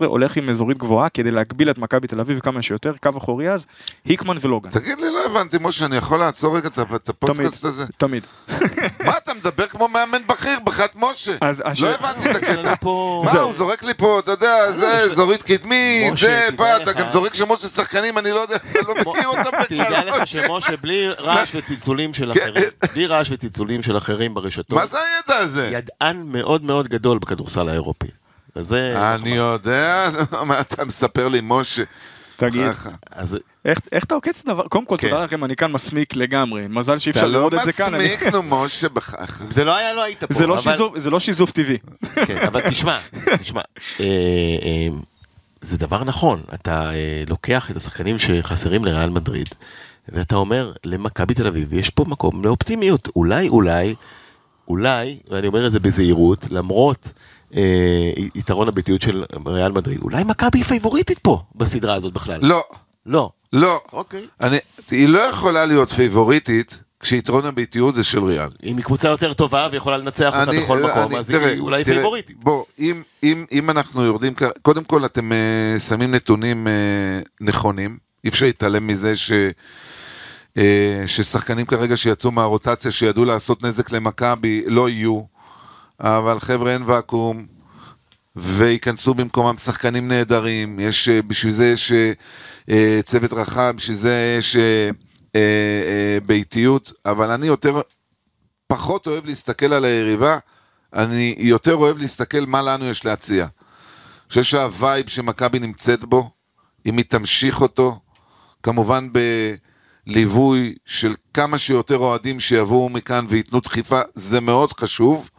[0.05, 3.67] הולך עם אזורית גבוהה כדי להגביל את מכבי תל אביב כמה שיותר, קו אחורי אז,
[4.05, 4.71] היקמן ולוגן.
[4.71, 7.85] תגיד לי, לא הבנתי, משה, אני יכול לעצור רגע את הפודקאסט הזה?
[7.97, 8.23] תמיד.
[9.07, 11.37] מה, אתה מדבר כמו מאמן בכיר, בחת משה?
[11.81, 12.63] לא הבנתי את הקטע.
[12.85, 16.91] מה, הוא זורק לי פה, אתה יודע, זה יש- אזורית קדמית, זה, תדע פה, אתה
[16.91, 20.09] לך- גם זורק שמות של שחקנים, אני לא יודע, אתה לא מכיר אותם תדע בכלל.
[20.09, 20.43] לך משה.
[20.47, 22.41] שמשה, בלי רעש וצלצולים של כן.
[22.41, 22.65] אחרים,
[22.95, 25.71] בלי רעש וצלצולים של אחרים ברשתות, מה זה הידע הזה?
[25.73, 28.07] ידען מאוד מאוד גדול בכדורסל האירופי.
[28.55, 29.15] זה...
[29.15, 30.09] אני יודע,
[30.47, 31.83] מה אתה מספר לי, משה?
[32.37, 32.63] תגיד.
[33.11, 34.69] אז איך איך אתה עוקץ את הדבר?
[34.69, 35.09] קודם כל, כן.
[35.11, 36.67] תודה לכם, אני כאן מסמיק לגמרי.
[36.69, 37.95] מזל שאי אתה אפשר לא לראות את זה כאן.
[37.95, 39.45] אני- מסמיק, נו, משה, בככה.
[39.51, 40.35] זה לא היה, לא היית פה.
[40.35, 41.79] זה לא אבל- שיזוף- זה לא שיזוף טבעי.
[42.27, 42.99] כן, אבל תשמע,
[43.41, 43.61] תשמע,
[44.01, 44.05] אה,
[44.63, 44.89] אה,
[45.61, 49.49] זה דבר נכון, אתה אה, לוקח את השחקנים שחסרים לריאל מדריד,
[50.09, 53.95] ואתה אומר למכבי תל אביב, יש פה מקום לאופטימיות, אולי, אולי,
[54.69, 57.11] אולי, ואני אומר את זה בזהירות, למרות
[57.57, 57.63] אה,
[58.35, 62.39] יתרון הביתיות של ריאל מדריד, אולי מכבי פייבוריטית פה בסדרה הזאת בכלל.
[62.43, 62.63] לא,
[63.07, 63.31] לא.
[63.53, 63.81] לא.
[63.93, 64.27] אוקיי.
[64.41, 64.59] אני,
[64.91, 68.49] היא לא יכולה להיות פייבוריטית כשיתרון הביתיות זה של ריאל.
[68.65, 71.61] אם היא קבוצה יותר טובה ויכולה לנצח אותה אני- בכל מקום, אני- אז תראה, היא
[71.61, 72.37] אולי תראה, פייבוריטית.
[72.45, 78.29] בוא, אם, אם, אם אנחנו יורדים, קודם כל אתם uh, שמים נתונים uh, נכונים, אי
[78.29, 79.35] אפשר להתעלם מזה ש, uh,
[81.07, 85.23] ששחקנים כרגע שיצאו מהרוטציה, שידעו לעשות נזק למכבי, לא יהיו,
[86.01, 87.47] אבל חבר'ה אין ואקום,
[88.37, 91.93] וייכנסו במקומם שחקנים נהדרים, יש, uh, בשביל זה יש
[92.67, 92.73] uh,
[93.05, 94.57] צוות רחב, בשביל זה יש
[96.27, 97.81] ביתיות, אבל אני יותר
[98.67, 100.39] פחות אוהב להסתכל על היריבה,
[100.95, 103.43] אני יותר אוהב להסתכל מה לנו יש להציע.
[103.45, 106.31] אני חושב שהווייב שמכבי נמצאת בו,
[106.87, 108.01] אם היא תמשיך אותו,
[108.63, 109.09] כמובן
[110.09, 115.31] בליווי של כמה שיותר אוהדים שיבואו מכאן וייתנו דחיפה, זה מאוד חשוב.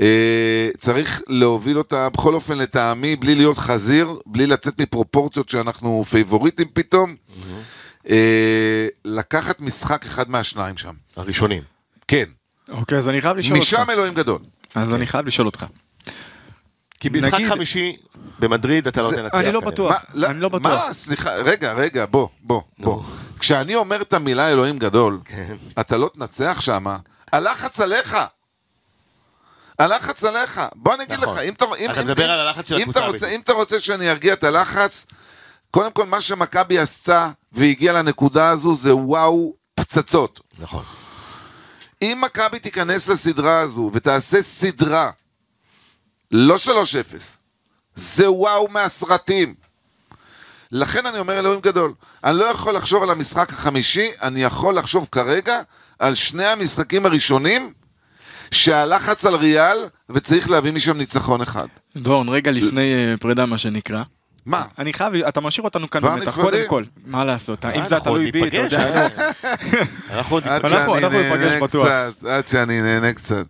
[0.00, 6.66] אה, צריך להוביל אותה, בכל אופן לטעמי, בלי להיות חזיר, בלי לצאת מפרופורציות שאנחנו פייבוריטים
[6.72, 7.16] פתאום,
[8.10, 10.92] אה, לקחת משחק אחד מהשניים שם.
[11.16, 11.62] הראשונים.
[12.08, 12.24] כן,
[12.68, 13.68] אוקיי, אז אני חייב לשאול אותך.
[13.74, 14.38] משם אלוהים גדול.
[14.74, 15.64] אז אני חייב לשאול אותך.
[17.00, 17.96] כי במשחק נגיד- חמישי
[18.38, 19.34] במדריד אתה לא תנצח.
[19.34, 19.60] אני לא.
[19.60, 19.94] בטוח.
[20.14, 20.86] מה, אני לא בטוח.
[20.86, 23.02] מה, סליחה, רגע, רגע, בוא, בוא, בוא.
[23.38, 25.56] כשאני אומר את המילה אלוהים גדול, כן.
[25.80, 26.96] אתה לא תנצח שמה,
[27.32, 28.16] הלחץ עליך.
[29.78, 30.60] הלחץ עליך.
[30.74, 31.38] בוא אני אגיד לך, נכון.
[31.38, 31.64] אם אתה...
[31.78, 33.28] אם- אתה אם- מדבר אם- על הלחץ של הקבוצה רוצה-.
[33.28, 35.06] אם אתה רוצה שאני ארגיע את הלחץ,
[35.70, 40.40] קודם כל מה שמכבי עשתה והגיעה לנקודה הזו זה וואו פצצות.
[40.58, 40.84] נכון.
[42.02, 45.10] אם מכבי תיכנס לסדרה הזו ותעשה סדרה,
[46.30, 46.68] לא 3-0,
[47.96, 49.54] זה וואו מהסרטים.
[50.72, 51.92] לכן אני אומר אלוהים גדול.
[52.24, 55.60] אני לא יכול לחשוב על המשחק החמישי, אני יכול לחשוב כרגע
[55.98, 57.72] על שני המשחקים הראשונים
[58.50, 59.78] שהלחץ על ריאל
[60.10, 61.66] וצריך להביא משם ניצחון אחד.
[61.96, 64.02] דורון, רגע לפני אה, פרידה, מה שנקרא.
[64.46, 64.64] מה?
[64.78, 66.40] אני חייב, אתה משאיר אותנו כאן במתח?
[66.40, 66.84] קודם כל.
[67.06, 68.78] מה לעשות, אם אה, זה תלוי בי, אתה יודע.
[68.78, 69.08] אה?
[70.16, 71.62] אנחנו ניפגש.
[71.62, 71.88] בטוח.
[72.28, 73.46] עד שאני נהנה קצת.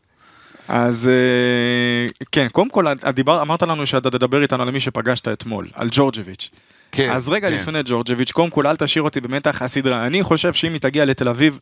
[0.69, 2.87] אז אה, כן, קודם כל,
[3.29, 6.51] אמרת לנו שאתה תדבר איתנו על מי שפגשת אתמול, על ג'ורג'ביץ'.
[6.93, 7.55] כן, אז רגע כן.
[7.55, 10.07] לפני ג'ורג'ביץ', קודם כל אל תשאיר אותי במתח הסדרה.
[10.07, 11.61] אני חושב שאם היא תגיע לתל אביב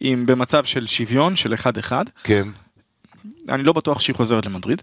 [0.00, 1.92] עם במצב של שוויון, של 1-1,
[2.24, 2.48] כן.
[3.48, 4.82] אני לא בטוח שהיא חוזרת למדריד.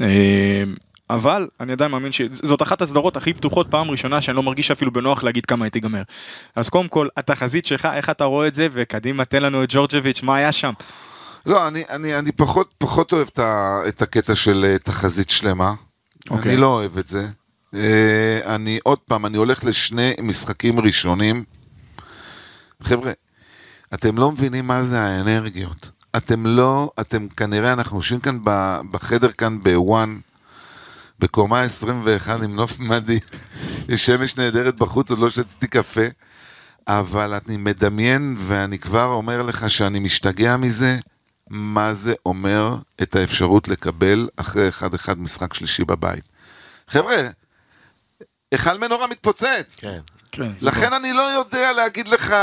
[0.00, 0.64] אה,
[1.10, 4.92] אבל אני עדיין מאמין שזאת אחת הסדרות הכי פתוחות פעם ראשונה שאני לא מרגיש אפילו
[4.92, 6.02] בנוח להגיד כמה היא תיגמר.
[6.56, 10.22] אז קודם כל, התחזית שלך, איך אתה רואה את זה, וקדימה תן לנו את ג'ורג'ביץ',
[10.22, 10.72] מה היה שם?
[11.46, 15.72] לא, אני, אני, אני פחות, פחות אוהב את, ה, את הקטע של אה, תחזית שלמה.
[16.30, 16.52] אוקיי.
[16.52, 17.26] אני לא אוהב את זה.
[17.74, 21.44] אה, אני, עוד פעם, אני הולך לשני משחקים ראשונים.
[22.82, 23.12] חבר'ה,
[23.94, 25.90] אתם לא מבינים מה זה האנרגיות.
[26.16, 28.38] אתם לא, אתם כנראה, אנחנו יושבים כאן
[28.90, 30.18] בחדר כאן בוואן,
[31.18, 33.20] בקומה 21 עם נוף מדהים.
[33.88, 36.06] יש שמש נהדרת בחוץ, עוד לא שתיתי קפה.
[36.88, 40.98] אבל אני מדמיין, ואני כבר אומר לך שאני משתגע מזה,
[41.50, 46.24] מה זה אומר את האפשרות לקבל אחרי 1-1 משחק שלישי בבית.
[46.88, 47.28] חבר'ה,
[48.52, 49.76] היכל מנורה מתפוצץ.
[49.76, 49.98] כן.
[50.32, 52.34] כן, לכן אני לא יודע להגיד לך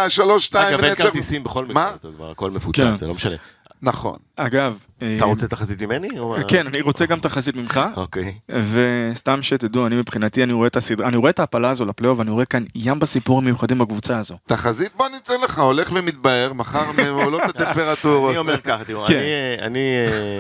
[0.52, 1.66] 3-2 אגב, אין כרטיסים בכל?
[1.66, 1.92] מקרה,
[2.32, 2.56] הכל כן.
[2.56, 3.36] מפוצץ, זה לא משנה.
[3.82, 4.18] נכון.
[4.36, 6.08] אגב, אה, אתה רוצה תחזית ממני?
[6.48, 8.34] כן, אני רוצה גם תחזית ממך, אוקיי.
[8.50, 12.32] וסתם שתדעו, אני מבחינתי, אני רואה את הסדרה, אני רואה את ההפלה הזו לפלייאוף, ואני
[12.32, 14.36] רואה כאן ים בסיפורים מיוחדים בקבוצה הזו.
[14.46, 18.30] תחזית בוא ניתן לך, הולך ומתבהר, מחר עולות הטמפרטורות.
[18.30, 19.14] אני אומר ככה, תראו, כן.
[19.14, 19.96] אני, אה, אני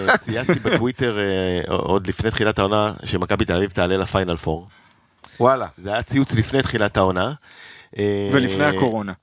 [0.09, 4.67] אה, צייצתי בטוויטר אה, עוד לפני תחילת העונה שמכבי תל אביב תעלה לפיינל פור.
[5.39, 5.67] וואלה.
[5.77, 7.33] זה היה ציוץ לפני תחילת העונה.
[7.97, 9.13] אה, ולפני הקורונה.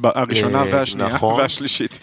[0.00, 1.40] ב- הראשונה אה, והשנייה נכון.
[1.40, 1.98] והשלישית.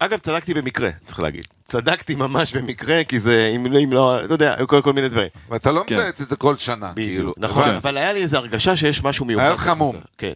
[0.00, 1.46] ואגב, צדקתי במקרה, צריך להגיד.
[1.64, 5.28] צדקתי ממש במקרה, כי זה, אם לא, אם לא, יודע, היו כל כל מיני דברים.
[5.50, 5.94] ואתה לא כן.
[5.94, 7.12] מצייץ את זה כל שנה, כאילו.
[7.22, 9.44] בדיוק, נכון, אבל- אבל היה לי איזו הרגשה שיש משהו מיוחד.
[9.44, 9.96] היה לך מום.
[10.18, 10.32] כן.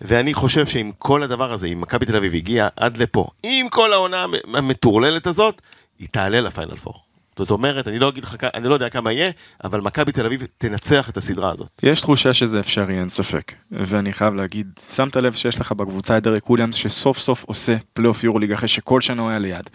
[0.00, 3.92] ואני חושב שעם כל הדבר הזה, אם מכבי תל אביב הגיעה עד לפה, עם כל
[3.92, 5.62] העונה המטורללת הזאת,
[5.98, 7.02] היא תעלה לפיינל פור.
[7.36, 9.30] זאת אומרת, אני לא אגיד לך, אני לא יודע כמה יהיה,
[9.64, 11.68] אבל מכבי תל אביב תנצח את הסדרה הזאת.
[11.82, 13.52] יש תחושה שזה אפשרי, אין ספק.
[13.70, 18.24] ואני חייב להגיד, שמת לב שיש לך בקבוצה את דרק וויליאמס, שסוף סוף עושה פלייאוף
[18.24, 19.70] יורוליג אחרי שכל שנה הוא היה ליד.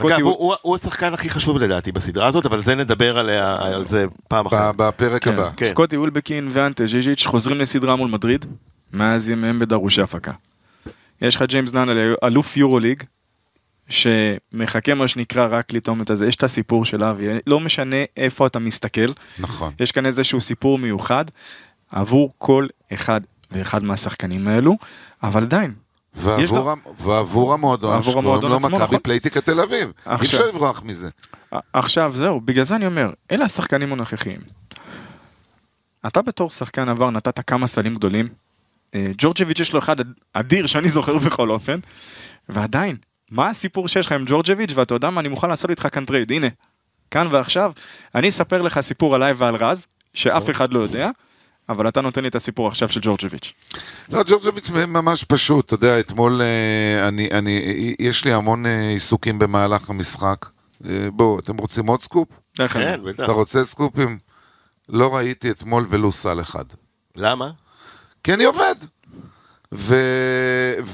[0.00, 0.30] אגב, הוא...
[0.30, 4.04] הוא- הוא הוא השחקן הכי חשוב לדעתי בסדרה הזאת, אבל זה נדבר עליה- על זה
[4.28, 4.74] פעם אחת.
[4.76, 5.50] בפרק כן, הבא.
[5.56, 5.64] כן.
[5.64, 8.44] סקוטי ווילבקין ואנטה ז'יז'יץ' חוזרים לסדרה מול מדריד,
[8.92, 10.32] מאז ימיהם בדרושאפקה.
[11.22, 11.86] יש לך ג'יימס דן,
[12.24, 13.02] אלוף יורוליג,
[13.88, 18.46] שמחכה מה שנקרא רק לטעום את הזה, יש את הסיפור של אבי, לא משנה איפה
[18.46, 19.72] אתה מסתכל, נכון.
[19.80, 21.24] יש כאן איזשהו סיפור מיוחד
[21.90, 23.20] עבור כל אחד
[23.50, 24.76] ואחד מהשחקנים האלו,
[25.22, 25.72] אבל עדיין,
[26.14, 28.98] ועבור המ- ועבור המועדון ועבור שקוראים לו עצמו, מכבי נכון.
[29.02, 29.92] פלייטיקה תל אביב.
[30.06, 30.14] אי.
[30.14, 31.08] אפשר לברוח מזה.
[31.72, 34.40] עכשיו זהו, בגלל זה אני אומר, אלה השחקנים הנוכחיים.
[36.06, 38.28] אתה בתור שחקן עבר נתת כמה סלים גדולים,
[38.94, 39.96] אה, ג'ורג'ביץ' יש לו אחד
[40.32, 41.78] אדיר שאני זוכר בכל אופן,
[42.48, 42.96] ועדיין,
[43.34, 46.32] מה הסיפור שיש לך עם ג'ורג'ביץ' ואתה יודע מה, אני מוכן לעשות איתך כאן trade,
[46.32, 46.46] הנה,
[47.10, 47.72] כאן ועכשיו,
[48.14, 51.10] אני אספר לך סיפור עליי ועל רז, שאף אחד לא יודע,
[51.68, 53.52] אבל אתה נותן לי את הסיפור עכשיו של ג'ורג'ביץ'.
[54.08, 59.38] לא, ג'ורג'וביץ' ממש פשוט, אתה יודע, אתמול אה, אני, אני, יש לי המון אה, עיסוקים
[59.38, 60.46] במהלך המשחק.
[60.86, 62.28] אה, בואו, אתם רוצים עוד סקופ?
[62.68, 63.24] כן, בטח.
[63.24, 64.18] אתה רוצה סקופים?
[64.88, 66.64] לא ראיתי אתמול ולו סל אחד.
[67.16, 67.50] למה?
[68.24, 68.74] כי אני עובד.
[69.74, 69.94] ו,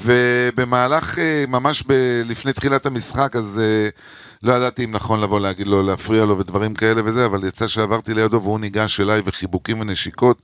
[0.03, 1.93] ובמהלך, אה, ממש ב,
[2.25, 3.89] לפני תחילת המשחק, אז אה,
[4.43, 8.13] לא ידעתי אם נכון לבוא להגיד לו, להפריע לו ודברים כאלה וזה, אבל יצא שעברתי
[8.13, 10.41] לידו והוא ניגש אליי וחיבוקים ונשיקות,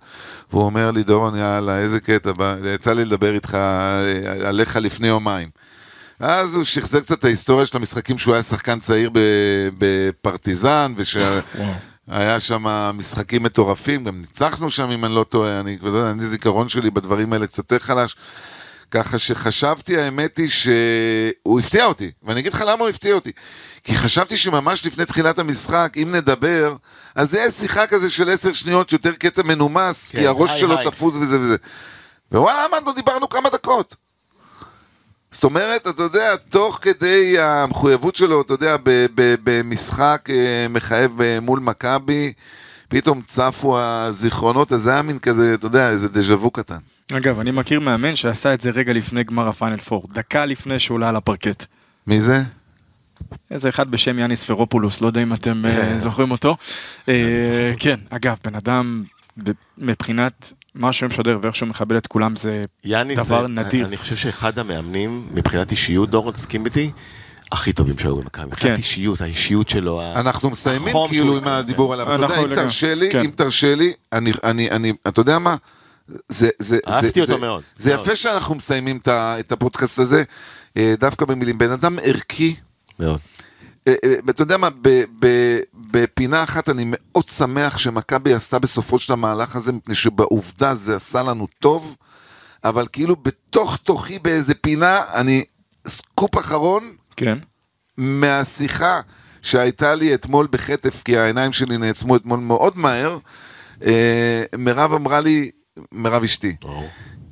[0.51, 2.31] והוא אומר לי, דורון, יאללה, איזה קטע,
[2.65, 5.49] יצא לי לדבר איתך, אה, עליך לפני יומיים.
[6.19, 9.09] אז הוא שחזר קצת את ההיסטוריה של המשחקים שהוא היה שחקן צעיר
[9.77, 10.93] בפרטיזן,
[12.07, 16.11] ושהיה שם משחקים מטורפים, גם ניצחנו שם אם אני לא טועה, אני כבר לא יודע,
[16.11, 18.15] אני זיכרון שלי בדברים האלה קצת יותר חלש.
[18.91, 23.31] ככה שחשבתי, האמת היא שהוא הפתיע אותי, ואני אגיד לך למה הוא הפתיע אותי.
[23.83, 26.75] כי חשבתי שממש לפני תחילת המשחק, אם נדבר,
[27.15, 30.77] אז זה שיחה כזה של עשר שניות, שיותר קטע מנומס, כן, כי הראש היי, שלו
[30.77, 30.91] היי.
[30.91, 31.55] תפוס וזה וזה.
[32.31, 33.95] ווואלה, עמדנו, דיברנו כמה דקות.
[35.37, 38.75] זאת אומרת, אתה יודע, תוך כדי המחויבות שלו, אתה יודע,
[39.15, 42.33] במשחק אה, מחייב אה, מול מכבי,
[42.87, 46.77] פתאום צפו הזיכרונות, אז זה היה מין כזה, אתה יודע, איזה דז'ה וו קטן.
[47.11, 50.97] אגב, אני מכיר מאמן שעשה את זה רגע לפני גמר הפיינל פור, דקה לפני שהוא
[50.97, 51.65] עלה על הפרקט.
[52.07, 52.41] מי זה?
[53.51, 56.57] איזה אחד בשם יאניס ספרופולוס, לא יודע אם אתם אה, זוכרים אותו.
[57.79, 59.03] כן, אגב, בן אדם,
[59.77, 62.65] מבחינת מה שהוא משדר ואיך שהוא מכבד את כולם זה
[63.15, 63.85] דבר זה- נדיר.
[63.85, 66.91] אני חושב שאחד המאמנים, מבחינת אישיות, דורון, תסכים איתי,
[67.51, 68.45] הכי טובים שהיו במכבי.
[68.45, 68.77] מבחינת כן.
[68.81, 70.01] אישיות, האישיות שלו.
[70.15, 72.15] אנחנו מסיימים כאילו שהוא- עם הדיבור עליו.
[72.15, 73.19] אתה יודע, אם תרשה לי, כן.
[73.19, 75.55] אם תרשה לי, אני, אני, אני, אתה יודע מה?
[76.29, 78.01] זה, זה, אהבתי זה, אותו זה, מאוד, זה מאוד.
[78.05, 80.23] יפה שאנחנו מסיימים את הפודקאסט הזה,
[80.77, 81.57] אה, דווקא במילים.
[81.57, 82.55] בן אדם ערכי,
[82.99, 83.19] מאוד.
[83.87, 84.69] אה, אה, אתה יודע מה,
[85.91, 91.23] בפינה אחת אני מאוד שמח שמכבי עשתה בסופו של המהלך הזה, מפני שבעובדה זה עשה
[91.23, 91.95] לנו טוב,
[92.63, 95.43] אבל כאילו בתוך תוכי באיזה פינה, אני,
[95.87, 97.37] סקופ אחרון, כן.
[97.97, 99.01] מהשיחה
[99.41, 103.17] שהייתה לי אתמול בחטף, כי העיניים שלי נעצמו אתמול מאוד מהר,
[103.85, 105.51] אה, מירב אמרה לי,
[105.91, 106.55] מירב אשתי.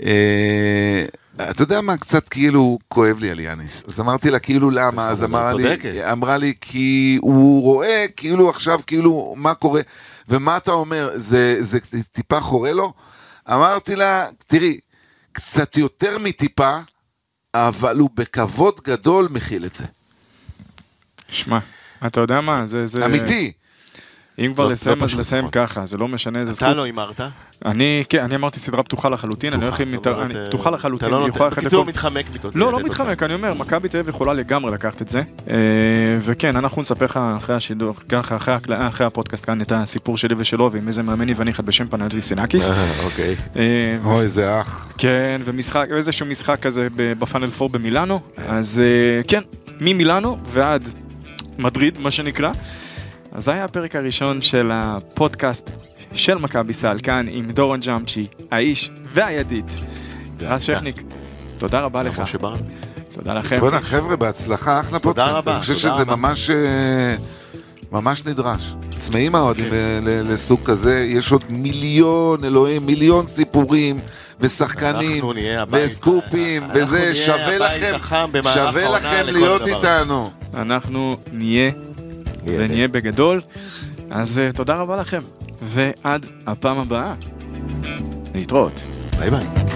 [0.03, 1.05] אה,
[1.41, 3.83] אתה יודע מה, קצת כאילו כואב לי על יאניס.
[3.87, 5.09] אז אמרתי לה, כאילו למה?
[5.09, 6.11] אז אמרה לי.
[6.11, 9.81] אמרה לי, כי הוא רואה כאילו עכשיו, כאילו, מה קורה,
[10.29, 12.93] ומה אתה אומר, זה, זה, זה טיפה חורה לו?
[13.51, 14.79] אמרתי לה, תראי,
[15.31, 16.77] קצת יותר מטיפה,
[17.53, 19.85] אבל הוא בכבוד גדול מכיל את זה.
[21.27, 21.59] שמע,
[22.07, 22.85] אתה יודע מה, זה...
[22.85, 23.05] זה...
[23.05, 23.51] אמיתי.
[24.39, 25.51] אם כבר לא- לסיים, לא אז פשוט, לסיים נכון.
[25.67, 26.75] ככה, זה לא משנה איזה אתה זכות.
[26.77, 27.21] לא הימרת?
[27.65, 29.95] אני, כן, אני אמרתי סדרה פתוחה לחלוטין, אני הולך עם...
[29.95, 32.51] זאת אומרת, אני- אה, פתוחה לחלוטין, אתה לא היא יכולה נותן, ללכת בקיצור מתחמק מתוצאה.
[32.61, 35.21] לא, לא מתחמק, אני אומר, מכבי תל אביב יכולה לגמרי לקחת את זה.
[35.49, 35.55] אה,
[36.19, 38.35] וכן, אנחנו נספר לך אחרי השידור, ככה,
[38.87, 42.69] אחרי הפודקאסט כאן, את הסיפור שלי ושלו, ועם איזה מאמן יווני אחד בשם פנאטי סינקיס.
[43.03, 43.35] אוקיי.
[43.55, 44.93] אה, אוי, זה אח.
[44.97, 49.41] כן, ומשחק, איזשהו משחק כזה בפאנל 4 במילאנו, אז אה, כן,
[49.81, 50.83] ממילאנו ועד
[51.57, 52.51] מדריד, מה שנקרא.
[53.35, 55.69] אז זה היה הפרק הראשון של הפודקאסט
[56.13, 59.65] של מכבי סל, כאן עם דורון ג'אמצ'י, האיש והידית,
[60.41, 61.01] רז שכניק.
[61.57, 62.21] תודה רבה לך.
[63.13, 63.59] תודה לכם.
[63.59, 65.29] בוא'נה, חבר'ה, בהצלחה, אחלה פודקאסט.
[65.35, 66.15] רבה, אני חושב תודה שזה רבה.
[66.15, 66.49] ממש...
[66.49, 67.15] אה,
[67.91, 68.73] ממש נדרש.
[68.97, 73.99] צמאים האוהדים ל- ל- לסוג כזה, יש עוד מיליון, אלוהים, מיליון סיפורים
[74.39, 75.23] ושחקנים
[75.71, 77.97] וסקופים וזה, שווה לכם,
[78.53, 79.75] שווה לכם להיות דבר.
[79.75, 80.31] איתנו.
[80.53, 81.71] אנחנו נהיה
[82.45, 83.41] ונהיה בגדול,
[84.11, 85.21] אז אה, תודה רבה לכם,
[85.61, 87.13] ועד הפעם הבאה.
[88.35, 88.81] להתראות.
[89.19, 89.74] ביי ביי.